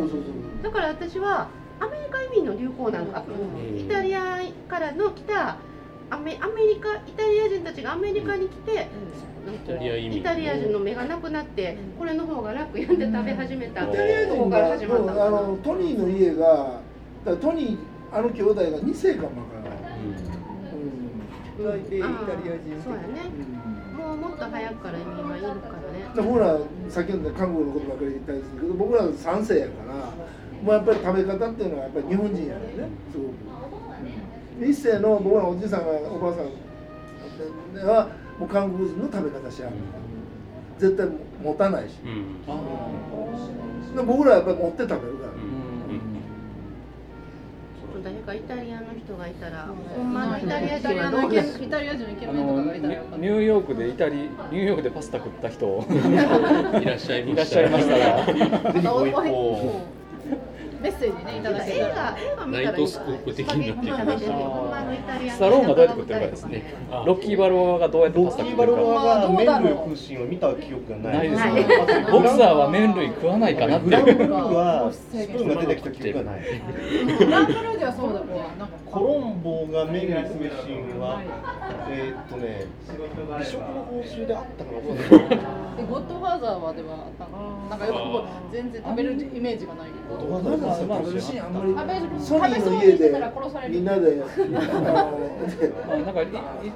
[0.63, 1.49] だから私は
[1.81, 3.23] アメリカ移民の流行なんか、
[3.77, 5.59] イタリアからの来た
[6.11, 8.89] アメアメリカイタリア人たちがアメリカに来て、
[10.11, 13.85] イタリア人の目がなくなってこれの方が楽やんで食べ始めた。
[13.85, 15.27] イタリア人から始まった。
[15.27, 16.81] あのトニーの家が
[17.25, 17.79] トニー
[18.11, 21.73] あの兄弟が2世かもわからない、うん。
[21.73, 22.07] うん、イタリア
[22.57, 23.29] 人そうやね、
[23.97, 26.29] もうもっと早くから移民はいるからね。
[26.29, 29.95] 僕ら先ほど韓国のことばかり言ったんですけど僕ら3世やから
[30.63, 33.58] もうやっぱり食べ方っていうのはやっぱり日本人やねすごく。
[34.61, 39.75] 一世の僕のおじいさんがおばあさんはもう韓国人の食べ方しやる、
[40.79, 41.07] 絶対
[41.43, 41.95] 持たないし、
[43.97, 45.33] うん、僕らはやっぱり持って食べるから、
[48.03, 50.13] 誰かイタリアの人がいたら、ほん。
[50.13, 52.95] まのイタリア人はどうイタリア人イケメンとかがいたら。
[52.95, 55.67] ニューヨークでイタリニューヨークでパスタ食った人。
[56.81, 57.61] いらっしゃいました。
[57.61, 58.25] ら
[58.73, 59.81] ぜひご一報
[60.81, 62.17] メッセージねいただけたら。
[62.47, 63.55] ナイトスコープ的な。
[63.55, 66.75] っていう話スタローンがどうやって食ってるかですね。
[67.07, 68.73] ロッキーバルオアがどうやってパスタ食ってるか。
[68.73, 71.67] ロッキーバルオアが麺類食うシーンを見た記憶がないですね。
[72.11, 76.43] ボクサーは麺類食わないかなってグランブルーはスプーンが出てきた記憶がない
[77.19, 78.18] グランブルーではそうだコ
[79.69, 81.23] ロンボが麺類食うシーンは
[81.89, 82.65] えっとね
[83.39, 84.79] 美食の報酬であったかな
[85.85, 87.29] ゴッドファーザーはではあった
[87.69, 87.93] なんかよ
[88.51, 91.61] く全然食べるイメージがないゴッドファーザーまあ食べるシーンあんま
[91.99, 93.13] りソニーの家で
[93.69, 96.23] みんなでなんか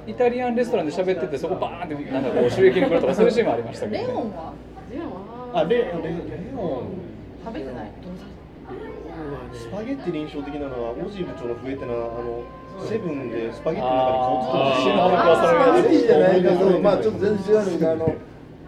[0.07, 4.53] イタリアンレストランで喋っててそこバーンってなんかこう収益に来るとかそういうシーンもありましたけど、レオンは？
[4.91, 5.07] レオン
[5.53, 5.59] は？
[5.59, 5.89] あレレレ
[6.55, 6.83] オン。
[7.43, 7.91] 食べてない。
[9.53, 12.41] スパゲッティで印象的なのはオジー部長の笛ってのはあの
[12.87, 18.15] セブンでスパゲッティの中に顔つくシスパゲッティじゃないけどまあちょっと全然違うんだけどあの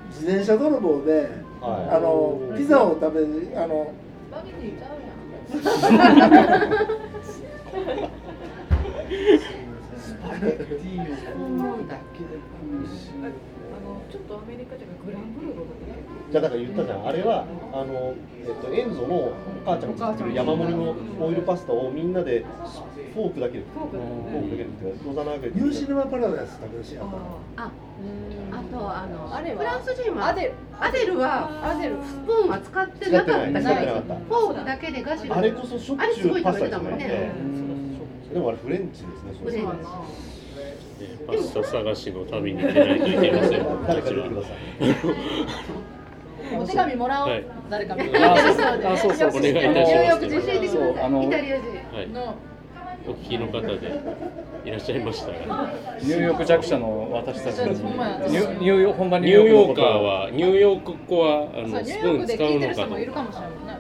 [0.10, 3.92] 自転車泥棒ではい、あのピザを食べるあの。
[4.30, 5.16] スパゲティちゃうやん。
[9.98, 12.38] スパゲティをだけで
[13.66, 15.56] あのちょっとアメリカでグランブルー
[16.32, 19.34] じゃだから言ったじゃんあれはあの、えっと、エンゾのお
[19.66, 22.46] 母ちゃんが作ってる山盛りのオイルパスタをみんなで
[23.16, 23.64] フォークだけで。
[23.74, 24.04] フォークだ
[24.58, 24.70] けで。
[25.08, 27.02] 野沢ニューシネマパラダイス食べるしあ
[27.56, 27.72] あ
[28.70, 30.54] とあのあれフランス人はアデル。
[30.78, 31.96] アデルはアデル。
[32.04, 37.32] スプーンは使ってなかったけどフォークだけでガシあれこそしょっちゅうパスタですね。
[38.34, 39.68] でもあれフレンチですねフレンチ。
[41.26, 43.64] パスタ探しの旅に出ないといけません。
[43.88, 44.56] 誰かください。
[46.58, 47.30] お手紙もらおう。
[47.30, 48.18] はい、誰か見て。
[48.18, 48.38] あ、
[48.98, 49.80] そうそう、お願いいたします。
[49.80, 51.26] ニューヨーク自身でください。
[51.26, 52.14] イタリア人。
[52.14, 52.36] の。
[53.08, 54.02] お聞きの方で
[54.66, 55.38] いらっしゃいましたら
[56.02, 57.80] ニューヨーク弱者の私たちに。
[57.80, 62.96] ニュニューヨ本場ニューヨーカーはニューヨーク語はあのスプーン使うのかと。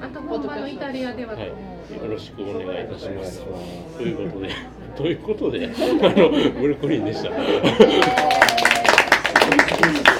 [0.01, 1.53] あと本場のイタリアでは、はい、よ
[2.07, 3.43] ろしくお願いいたします。
[3.97, 4.49] ということで
[4.95, 7.29] ということであのブルックリンでした。